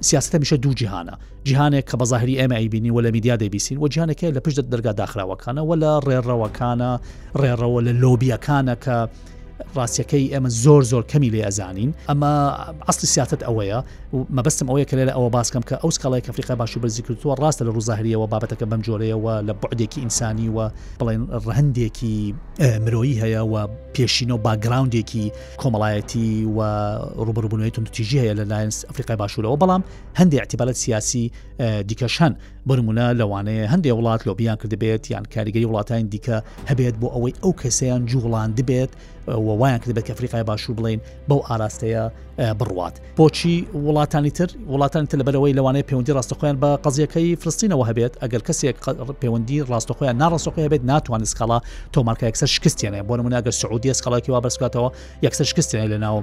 سیاست 0.00 0.32
میشە 0.42 0.56
دوو 0.62 0.74
جیهانە 0.80 1.14
جیهانێک 1.48 1.84
کە 1.90 1.96
بەظاهری 2.00 2.34
ئەمە 2.40 2.56
ئەیبینی 2.60 2.90
و 2.90 3.00
لە 3.02 3.10
میدیا 3.12 3.36
دەبیسین 3.42 3.78
و 3.82 3.88
جیهانەکە 3.92 4.24
لە 4.36 4.40
پشت 4.44 4.58
دەرگا 4.70 4.92
داخراوەکانە 5.02 5.62
و 5.68 5.72
لە 5.82 5.90
ڕێڕەوەکانە 6.08 6.90
ڕێڕەوە 7.42 7.80
لە 7.86 7.92
لۆبیەکانە 8.02 8.74
کە 8.84 8.98
ڕاستیەکەی 9.78 10.24
ئەمە 10.34 10.50
زۆر 10.64 10.82
زۆر 10.92 11.02
کەمی 11.12 11.30
لێ 11.34 11.40
ئەزانین 11.48 11.90
ئەمە 12.10 12.32
ئەاصلی 12.86 13.08
سیاست 13.14 13.40
ئەوەیە 13.48 13.78
و 14.14 14.18
مەبستم 14.36 14.66
ئەوەیە 14.70 14.86
کە 14.90 14.94
لێرە 14.98 15.12
ئەوە 15.18 15.30
باسکەم 15.36 15.62
کە 15.68 15.74
ئەو 15.82 15.90
سکڵی 15.96 16.20
کەفریقا 16.26 16.54
باشوو 16.60 16.82
بەرزی 16.82 17.02
کردووە 17.06 17.34
ڕاستە 17.42 17.62
لە 17.66 17.70
ڕووزاهریەوە 17.74 18.26
بابەتەکە 18.32 18.66
بەم 18.70 18.80
جۆرەیەوە 18.86 19.34
لە 19.48 19.52
بعدێکی 19.62 19.98
ئینسانی 20.04 20.48
وە 20.56 20.66
بڵێن 21.00 21.22
ڕەندێکی 21.54 22.18
مرۆیی 22.84 23.16
هەیە 23.22 23.42
و 23.52 23.54
پێشین 23.94 24.30
و 24.34 24.38
باگراونندێکی 24.46 25.24
کۆمەڵایەتی 25.62 26.30
و 26.56 26.58
ڕوبڕبوونەوەی 27.26 27.72
تونتیژی 27.76 28.18
هەیە 28.22 28.34
لە 28.40 28.44
لاینس 28.52 28.76
ئەفریقای 28.88 29.16
باشوورەوە 29.20 29.56
بەڵام 29.62 29.82
هەندێک 30.18 30.40
احتیبالەت 30.42 30.76
سیاسی 30.84 31.24
دیکەشان 31.88 32.32
برمونە 32.68 33.06
لەوانەیە 33.20 33.64
هەندێک 33.72 33.94
وڵات 33.98 34.20
لۆبیان 34.28 34.56
کردبێت 34.60 35.02
یان 35.12 35.24
کاریگەری 35.34 35.66
وڵاتان 35.70 36.04
دیکە 36.12 36.36
هەبێت 36.70 36.94
بۆ 37.00 37.08
ئەوەی 37.14 37.34
ئەو 37.42 37.52
کەسەیان 37.60 38.00
جوڵان 38.10 38.50
دەبێت 38.58 38.92
وایان 39.36 39.78
کرد 39.78 39.94
بێت 40.00 40.04
کە 40.06 40.12
فریقای 40.14 40.42
باشوور 40.44 40.76
بڵین 40.78 40.98
بەو 41.30 41.38
ئاراستەیە 41.50 42.10
بڕوات 42.58 42.92
بۆچی 43.20 43.64
وڵاتانی 43.74 44.30
تر 44.32 44.46
وڵاتانی 44.66 45.06
تر 45.08 45.18
لەبەرەوەی 45.18 45.56
لەوانەیە 45.58 45.84
پەیوەندی 45.90 46.12
ڕاستەخۆیان 46.16 46.56
بە 46.62 46.68
قزیەکەی 46.86 47.36
فرستینەوە 47.42 47.84
هەبێت 47.88 48.14
ئەگەر 48.24 48.42
کەسێک 48.46 48.76
پەیوەندی 49.24 49.60
ڕاستەخۆیان 49.70 50.16
ناڕاستەخۆی 50.22 50.66
هەبێت 50.68 50.82
ناتوانێت 50.90 51.28
سکڵا 51.32 51.58
تۆمارکە 51.96 52.24
یەکسەر 52.28 52.44
شکستێنێ 52.56 53.02
بۆ 53.08 53.14
نموناگەر 53.20 53.50
سعودی 53.60 53.94
سکڵاکی 53.98 54.28
وا 54.32 54.40
بەسکاتەوە 54.46 54.88
یەکسەر 55.24 55.42
شکستێنێ 55.50 55.86
لە 55.92 55.98
ناو 56.00 56.22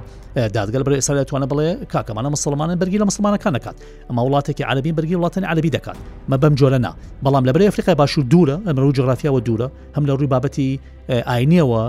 دادگەل 0.56 0.82
بر 0.86 0.92
ئێستا 0.96 1.24
توانە 1.30 1.46
بڵێ 1.50 1.84
کاکەمانە 1.94 2.26
مسلمانان 2.34 2.78
بەرگی 2.80 2.98
لە 2.98 3.04
مسلمانەکان 3.06 3.52
نکات 3.56 3.74
ئەمە 4.10 4.18
وڵاتێکی 4.20 4.60
عربی 4.70 4.92
بەرگی 4.96 5.16
وڵاتن 5.20 5.44
عربی 5.44 5.70
دەکات 5.76 5.98
مە 6.30 6.36
بەم 6.42 6.54
جۆرە 6.60 6.78
نا 6.86 6.92
بەڵام 7.24 7.44
لەبەر 7.48 7.62
ئەفریقای 7.66 7.94
باشوور 7.94 8.26
دوورە 8.30 8.56
ئەمە 8.68 8.78
و 8.80 8.92
جغرافیاوە 8.96 9.40
دوورە 9.48 9.68
هەم 9.96 10.04
لە 10.06 10.12
ڕووی 10.18 10.26
بابەتی 10.30 10.78
ئاینیەوە 11.10 11.82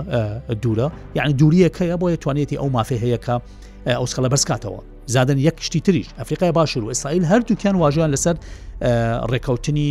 دوورە 0.62 0.88
یعنی 1.16 1.32
دووریەکەیە 1.38 1.96
بۆ 2.00 2.06
توانێتی 2.22 2.56
ئەو 2.60 2.68
مافی 2.76 2.98
هەیەکە 3.04 3.34
ئەوسخە 3.96 4.20
لە 4.24 4.28
بەرسکاتەوە 4.32 4.80
زادن 5.14 5.38
یەک 5.46 5.56
شتی 5.66 5.80
تریش 5.86 6.08
ئەفریقای 6.18 6.52
باشوور 6.58 6.84
و 6.84 6.88
ئیسرائیل 6.92 7.24
هەردووکیان 7.30 7.76
واژیان 7.76 8.10
لەسەر 8.14 8.36
ڕێکەوتنی 9.32 9.90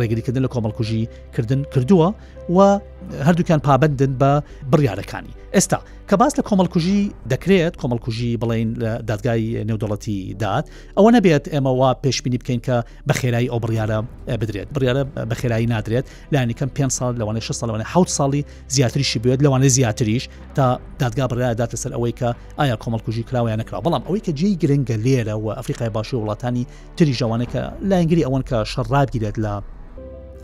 ڕێگریکردن 0.00 0.42
لە 0.44 0.48
کۆمەڵکوژی 0.54 1.02
کردن 1.36 1.60
کردووە 1.72 2.08
و 2.56 2.80
هەردووکیان 3.26 3.60
پابندن 3.68 4.12
بە 4.20 4.30
بڕیارەکانی 4.74 5.34
ئێستا 5.56 5.78
کە 6.10 6.14
باس 6.20 6.32
لە 6.40 6.42
کۆمەڵکوژی 6.48 7.00
دەکرێت 7.32 7.74
کۆمەڵکوژی 7.80 8.38
بڵین 8.42 8.68
دادگای 9.08 9.64
نێودوڵەتی 9.68 10.34
داد 10.42 10.64
ئەوە 10.98 11.10
نەبێت 11.16 11.44
ئێمەوە 11.54 11.90
پێشبینی 12.06 12.38
بکەین 12.40 12.60
کە 12.66 12.76
بە 13.10 13.12
خێرایی 13.20 13.48
ئەو 13.52 13.58
بڕیاە 13.64 13.98
بدرێت 14.40 14.68
بڕیاە 14.74 14.94
بە 15.30 15.34
خێرایی 15.40 15.66
نادرێت 15.74 16.04
لایەنیکەم 16.32 16.68
پێ 16.78 16.84
سال 16.98 17.14
لەوانە 17.20 17.38
6 17.38 17.52
ساڵوانە 17.60 17.84
ح 17.94 18.04
ساڵی 18.16 18.42
زیاتریشی 18.74 19.18
بێت 19.22 19.40
لەوانە 19.44 19.64
زیاتریش 19.76 20.24
تا 20.56 20.66
دادگا 21.00 21.26
بڕیاداتە 21.32 21.76
سەر 21.82 21.92
ئەوەی 21.96 22.14
کە 22.20 22.28
ئایا 22.58 22.76
کۆمەڵکوژی 22.82 23.24
کراویان 23.30 23.58
نکرا 23.60 23.78
بەڵام 23.84 24.02
ئەوەی 24.08 24.20
کە 24.26 24.32
جێی 24.38 24.54
گرنگگە 24.64 24.96
لێرە 25.06 25.34
و 25.34 25.46
ئەفریقای 25.56 25.90
باشوور 25.96 26.22
وڵاتانی 26.36 26.64
تری 26.96 27.14
ژەوانەکە 27.20 27.62
لاینگری 27.88 28.23
بەڕاستی 28.24 28.24
ئەوەن 28.24 28.44
کە 28.48 28.68
شەڕابگیرێت 28.72 29.36
لە 29.44 29.54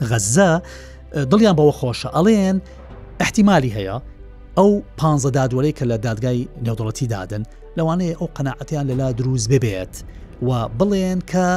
غەزە 0.08 0.50
دڵیان 1.30 1.56
بەوە 1.58 1.74
خۆشە 1.80 2.10
ئەڵێن 2.16 2.60
احتیممالی 3.20 3.70
هەیە 3.76 4.02
ئەو 4.58 4.70
پانزە 4.98 5.30
دادوەرەی 5.36 5.72
کە 5.78 5.84
لە 5.90 5.96
دادگای 6.06 6.48
نێودڵەتی 6.64 7.06
دادن 7.14 7.42
لەوانەیە 7.78 8.14
ئەو 8.20 8.28
قەنەعەتیان 8.36 8.86
لەلا 8.90 9.08
دروست 9.18 9.46
ببێت 9.52 9.94
و 10.46 10.68
بڵێن 10.78 11.18
کە 11.30 11.48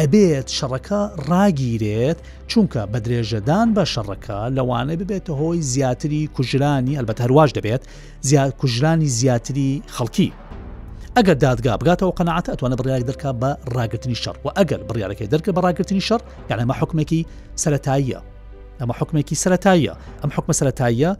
ئەبێت 0.00 0.48
شەڕەکە 0.56 1.00
ڕاگیرێت 1.28 2.18
چونکە 2.50 2.82
بە 2.92 2.98
درێژەدان 3.04 3.68
بە 3.76 3.84
شەڕەکە 3.92 4.38
لەوانە 4.56 4.94
ببێتە 5.00 5.32
هۆی 5.40 5.58
زیاتری 5.72 6.22
کوژرانی 6.36 6.96
ئەلبەت 6.98 7.18
هەرواش 7.24 7.50
دەبێت 7.58 7.82
زیاد 8.28 8.50
کوژرانی 8.60 9.08
زیاتری 9.18 9.70
خەڵکی 9.96 10.30
ئەگەر 11.18 11.38
دادگا 11.46 11.72
بگاتەوە 11.82 12.12
قەنعات 12.18 12.46
ئەتوانە 12.52 12.76
بڕیارێک 12.80 13.06
دەرکات 13.10 13.36
بە 13.42 13.50
ڕاگررتنی 13.76 14.16
شەڕ 14.22 14.36
و 14.44 14.48
ئەگەر 14.58 14.80
بڕیارەکەی 14.88 15.28
دەرکە 15.34 15.50
بە 15.56 15.60
ڕاگررتنی 15.66 16.02
شەڕ 16.08 16.20
یان 16.50 16.58
ئەمە 16.62 16.74
حکومێکی 16.80 17.20
سەتاییە 17.62 18.20
ئەمە 18.80 18.94
حکومێکی 19.00 19.36
سەتاییە 19.44 19.94
ئەم 20.22 20.30
حکمە 20.36 20.54
سەتاییە 20.60 21.10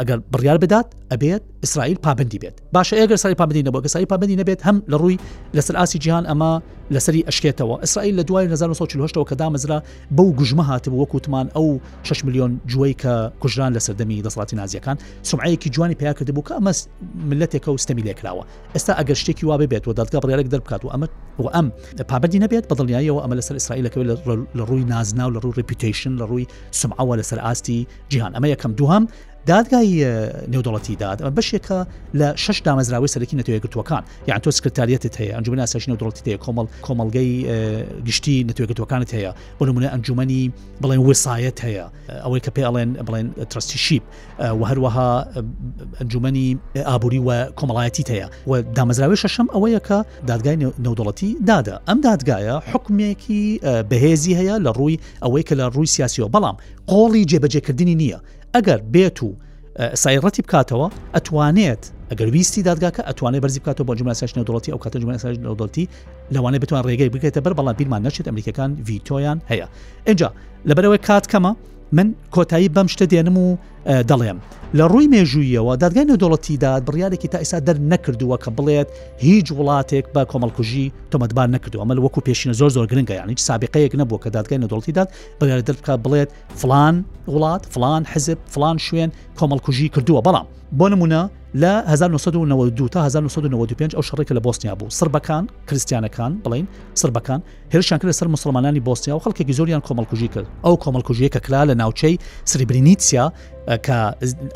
ئەگەر 0.00 0.18
بڕیار 0.32 0.56
بدات 0.64 0.86
ئەبێت 1.12 1.42
ئیسرائیل 1.64 1.98
پابندی 2.04 2.38
بێت 2.42 2.54
باشە 2.76 2.94
ئەگەر 3.02 3.14
سری 3.22 3.34
پابندی 3.40 3.64
نەبوو 3.66 3.82
کە 3.82 3.86
سری 3.94 4.04
پابندی 4.12 4.36
نەبێت 4.40 4.60
هەم 4.66 4.76
لە 4.88 4.94
ڕووی 5.02 5.18
لەسەر 5.56 5.76
ئاسی 5.80 5.98
جیهان 6.04 6.24
ئەمە 6.30 6.52
لەسری 6.94 7.24
ئەشکێتەوە 7.28 7.76
ئیسرائیل 7.84 8.14
لە 8.20 8.24
دوای 8.28 8.44
1940 8.46 9.24
کەدا 9.30 9.46
مزرا 9.54 9.78
بەو 10.16 10.28
گژمە 10.40 10.60
هاتبوو 10.70 11.02
وەکووتمان 11.06 11.46
ئەو 11.56 11.68
6 12.02 12.24
میلیۆن 12.26 12.50
جوی 12.72 12.92
کە 13.02 13.12
کوژران 13.42 13.72
لە 13.78 13.78
سەردەمی 13.86 14.24
دەسڵاتی 14.28 14.54
نازیەکان 14.60 14.96
سمعەیەکی 15.30 15.68
جوانی 15.74 15.94
پیا 16.00 16.12
کردبوو 16.18 16.42
کە 16.48 16.52
ئەمە 16.58 16.72
ملەتێکە 17.30 17.68
و 17.68 17.76
ستەمی 17.84 18.02
لێکراوە 18.08 18.44
ئێستا 18.74 18.92
ئەگەر 19.00 19.12
شتێکی 19.22 19.44
وا 19.48 19.56
ببێت 19.62 19.84
و 19.88 19.92
دادگا 19.98 20.18
بڕیارێک 20.24 20.48
دەربکات 20.54 20.82
و 20.84 20.88
ئەمە 20.94 21.08
و 21.38 21.42
ئەم 21.54 21.66
پابندی 22.10 22.40
نەبێت 22.44 22.64
بەدڵنیایەوە 22.72 23.20
ئەمە 23.24 23.34
لەسەر 23.38 23.54
ئیسرائیلەکەوێت 23.60 24.18
لە 24.58 24.64
ڕووی 24.68 24.84
نازنا 24.92 25.24
و 25.28 25.34
لە 25.34 25.38
ڕووی 25.44 25.56
ریپیتیشن 25.58 26.12
لە 26.20 26.24
ڕووی 26.30 26.44
سمعەوە 26.82 27.14
لەسەر 27.20 27.38
ئاستی 27.44 27.78
جیهان 28.10 28.32
ئەمە 28.36 28.46
یەکەم 28.54 28.72
دوهام 28.80 29.04
دادگای 29.46 30.04
نێودوڵەتی 30.52 30.96
داد 30.98 31.18
ئەمە 31.22 31.32
بەشێکە 31.40 31.78
لە 32.20 32.28
شش 32.44 32.58
دامەزراوی 32.66 33.08
سەرکی 33.14 33.36
نەتوێگرتوەکان 33.40 34.02
یان 34.28 34.38
تۆ 34.44 34.50
سکرتاریەت 34.58 35.04
هەیە 35.20 35.34
ئەنجومە 35.36 35.56
ناساشی 35.58 35.90
نەودوڵەتی 35.92 36.20
هەیە 36.28 36.38
کۆمەڵ 36.44 36.66
کۆمەلگەی 36.86 37.30
گشتی 38.08 38.44
نەتوێگرتوەکانت 38.48 39.08
هەیە 39.16 39.30
بۆ 39.58 39.64
نمونە 39.68 39.88
ئەنجومنی 39.94 40.42
بڵێن 40.82 40.98
وسایەت 41.08 41.58
هەیە 41.66 41.84
ئەوەی 42.24 42.40
کە 42.44 42.50
پێ 42.56 42.62
ئەڵێن 42.66 42.90
بڵێن 43.06 43.28
ترستی 43.50 43.78
شیب 43.86 44.02
و 44.38 44.62
هەروەها 44.70 45.12
ئەنجومنی 46.00 46.48
ئابووری 46.88 47.18
و 47.18 47.28
کۆمەڵایەتی 47.58 48.04
هەیە 48.12 48.26
و 48.50 48.52
دامەزراوی 48.76 49.16
شەشەم 49.22 49.46
ئەوەیە 49.54 49.80
کە 49.88 49.98
دادگای 50.28 50.56
نەودوڵەتی 50.84 51.30
دادا 51.48 51.76
ئەم 51.88 51.98
دادگایە 52.08 52.56
حکمێکی 52.72 53.42
بەهێزی 53.90 54.32
هەیە 54.40 54.54
لە 54.66 54.70
ڕووی 54.78 54.98
ئەوەی 55.24 55.44
کە 55.48 55.54
لە 55.60 55.64
ڕووی 55.74 55.88
سیاسیەوە 55.96 56.28
بەڵام 56.34 56.56
قۆڵی 56.90 57.22
جێبەجێکردنی 57.30 57.96
نییە 58.02 58.20
ئەگەر 58.56 58.80
بێت 58.94 59.18
و 59.26 59.30
سایڕەتی 60.04 60.42
بکاتەوە 60.46 60.86
ئەتوانێت 61.16 61.82
ئەگەر 62.10 62.28
ویستی 62.36 62.62
دادگاکە 62.68 63.02
ئەتوانێت 63.08 63.42
بەرزی 63.44 63.60
بکاتەوە 63.62 63.84
بۆ 63.88 63.92
جمعساش 64.00 64.30
نەودڵەتی 64.38 64.70
ئەو 64.74 64.80
کاتە 64.84 64.96
جمعساش 65.02 65.36
نەودڵتی 65.44 65.84
لەوانێت 66.34 66.60
بتوان 66.64 66.82
ڕێگەی 66.88 67.10
بگێتە 67.14 67.40
بەر 67.44 67.52
بەڵام 67.58 67.74
بیرمان 67.78 68.02
نەچێت 68.06 68.26
ئەمریکەکان 68.30 68.70
ڤیتۆیان 68.88 69.38
هەیە. 69.50 69.66
اینجا 70.08 70.28
لەبەرەوەی 70.68 71.00
کات 71.08 71.24
کەمە 71.32 71.52
من 71.96 72.06
کۆتایی 72.36 72.68
بەم 72.76 72.86
شتە 72.94 73.06
دێنم 73.12 73.36
و 73.44 73.48
دەڵێم 74.10 74.38
لە 74.78 74.84
ڕووی 74.92 75.08
مێژوویەوە 75.14 75.72
دادگای 75.82 76.06
نەدۆڵەتیداد 76.12 76.80
بڕیارێکی 76.90 77.28
تا 77.32 77.38
ئێستا 77.42 77.58
دەر 77.68 77.76
نەکردووە 77.92 78.36
کە 78.44 78.50
بڵێت 78.58 78.88
هیچ 79.24 79.46
وڵاتێک 79.58 80.04
بە 80.14 80.22
کۆمەڵکوژی 80.32 80.86
تۆمەتبار 81.12 81.48
نەکردووە 81.56 81.84
مەل 81.90 81.98
وەکو 82.04 82.20
پێشینە 82.28 82.52
زۆر 82.60 82.70
زۆر 82.76 82.86
گرنگگە 82.92 83.10
یان 83.20 83.28
هیچ 83.32 83.40
سابقەیەک 83.50 83.92
نەبوو 84.00 84.18
کە 84.24 84.28
دادگای 84.34 84.58
نەدۆڵتیداد 84.64 85.08
بەگار 85.40 85.60
دەرکە 85.68 85.94
بڵێت 86.04 86.30
فلان 86.60 86.94
وڵات 87.34 87.62
فلان 87.74 88.02
حزب 88.12 88.38
فلان 88.54 88.76
شوێن 88.86 89.10
کۆمەڵکوژی 89.38 89.88
کردووە 89.96 90.20
بەڵام 90.26 90.46
بۆ 90.78 90.86
نمونە 90.92 91.22
لە 91.62 91.74
1992 91.92 92.88
تا 92.92 93.00
1995 93.06 93.90
ئەو 93.94 94.02
شڕێکە 94.08 94.34
لە 94.38 94.42
بۆستنیا 94.46 94.74
بوو 94.78 94.88
سربەکان 94.98 95.44
کریسیانەکان 95.68 96.32
بڵین 96.44 96.66
سربەکان 97.02 97.40
هێرشان 97.72 97.98
کرد 98.02 98.10
سەر 98.18 98.26
مسلمانانی 98.34 98.80
بۆستیا 98.86 99.14
و 99.16 99.20
خەڵکێکی 99.24 99.52
زۆریان 99.58 99.82
کۆمەڵکوژی 99.86 100.28
کرد 100.34 100.46
ئەو 100.64 100.74
کۆمەڵکوژیە 100.84 101.28
کە 101.34 101.38
کلا 101.46 101.62
لە 101.70 101.74
ناوچەی 101.80 102.14
سریبرینیتسیا 102.50 103.26
کە 103.86 103.98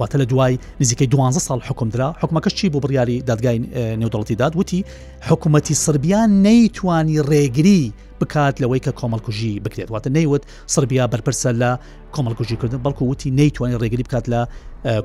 واتە 0.00 0.16
لە 0.16 0.22
دوای 0.24 0.58
نزیکەی 0.80 1.06
12 1.06 1.38
سال 1.40 1.60
حکومدرا 1.60 2.14
حکومەکەش 2.22 2.54
چی 2.54 2.68
بۆ 2.72 2.76
بڕیاری 2.80 3.22
دادگای 3.22 3.60
نێودەڵەتی 4.00 4.32
داد 4.34 4.56
وتی 4.56 4.84
حکوومەتی 5.28 5.72
سربیان 5.74 6.30
نەیتوانی 6.46 7.16
ڕێگری 7.30 7.92
بکات 8.20 8.54
لەوەی 8.62 8.80
کە 8.84 8.90
کۆمەڵکوژی 9.00 9.54
بکرێت 9.64 9.88
واتە 9.92 10.10
نەیوت 10.16 10.42
سربیا 10.74 11.04
بەرپرسە 11.12 11.52
لە 11.62 11.70
کۆمەڵکوژیکردن 12.14 12.78
بەڵکو 12.84 13.02
وتی 13.10 13.30
نەیتوانین 13.38 13.78
ڕێگری 13.82 14.02
بکات 14.08 14.26
لە 14.32 14.42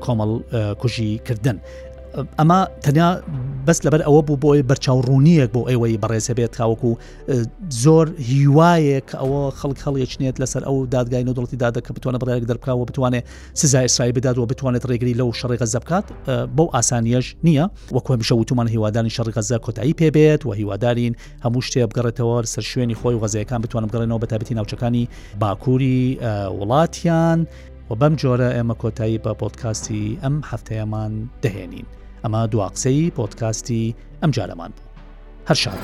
کۆمەڵ 0.04 0.30
کوژیکردن 0.80 1.56
ئەمە 2.16 2.58
تەنیا 2.84 3.08
بەس 3.66 3.78
لەبەر 3.86 4.02
ئەوە 4.08 4.20
بوو 4.26 4.36
بۆی 4.44 4.60
بەرچاوڕوونیەک 4.70 5.48
بۆ 5.54 5.60
ئێوەی 5.70 5.96
بەڕێزە 6.02 6.32
بێت 6.38 6.52
تاوەکو 6.58 6.90
زۆر 7.82 8.06
هیوایەک 8.30 9.08
ئەوە 9.20 9.42
خەڵک 9.60 9.78
هەڵیەچنێت 9.86 10.36
لەسەر 10.42 10.62
ئەو 10.68 10.76
دادگای 10.94 11.22
و 11.30 11.34
دڵی 11.38 11.56
دادا 11.64 11.80
کە 11.86 11.92
بتوانە 11.96 12.18
بڕێک 12.22 12.44
دەرکاوە 12.50 12.84
بتوانێت 12.90 13.24
سزای 13.60 13.86
ئیسرای 13.88 14.12
بدادەوە 14.16 14.46
بتوانێت 14.50 14.84
ڕێگری 14.90 15.14
لەو 15.20 15.30
شەڕێگە 15.40 15.66
زەبکات 15.74 16.06
بەو 16.56 16.68
ئاسانیەش 16.74 17.26
نییە 17.46 17.64
وەکوێ 17.96 18.14
میشە 18.20 18.34
وتومان 18.40 18.66
هیوادانی 18.74 19.10
شەڕگەزە 19.16 19.56
کۆتایی 19.64 19.94
پێبێت 20.00 20.40
و 20.46 20.50
هیوادارین 20.60 21.12
هەموو 21.44 21.60
شتێ 21.68 21.80
بگەڕێتەوە 21.90 22.36
سەر 22.52 22.64
شوێنی 22.72 22.96
خۆی 23.00 23.16
وەزەکان 23.22 23.60
بتوانم 23.64 23.88
بگەڕێنەوە 23.90 24.20
بە 24.22 24.26
تابەتی 24.32 24.54
ناوچەکانی 24.58 25.04
باکووری 25.40 26.02
وڵاتیان 26.58 27.40
و 27.90 27.94
بەم 28.00 28.12
جۆرە 28.20 28.48
ئێمە 28.56 28.74
کۆتایی 28.82 29.18
بە 29.24 29.32
پۆتکاستی 29.40 30.04
ئەم 30.22 30.36
هەفتەیەمان 30.50 31.12
دەهێنین. 31.44 31.86
ئەمە 32.24 32.42
دواقسەی 32.52 33.12
پۆتکاستی 33.16 33.94
ئەمجارەمان 34.22 34.70
بوو 34.76 34.86
هەر 35.48 35.56
شاد. 35.62 35.80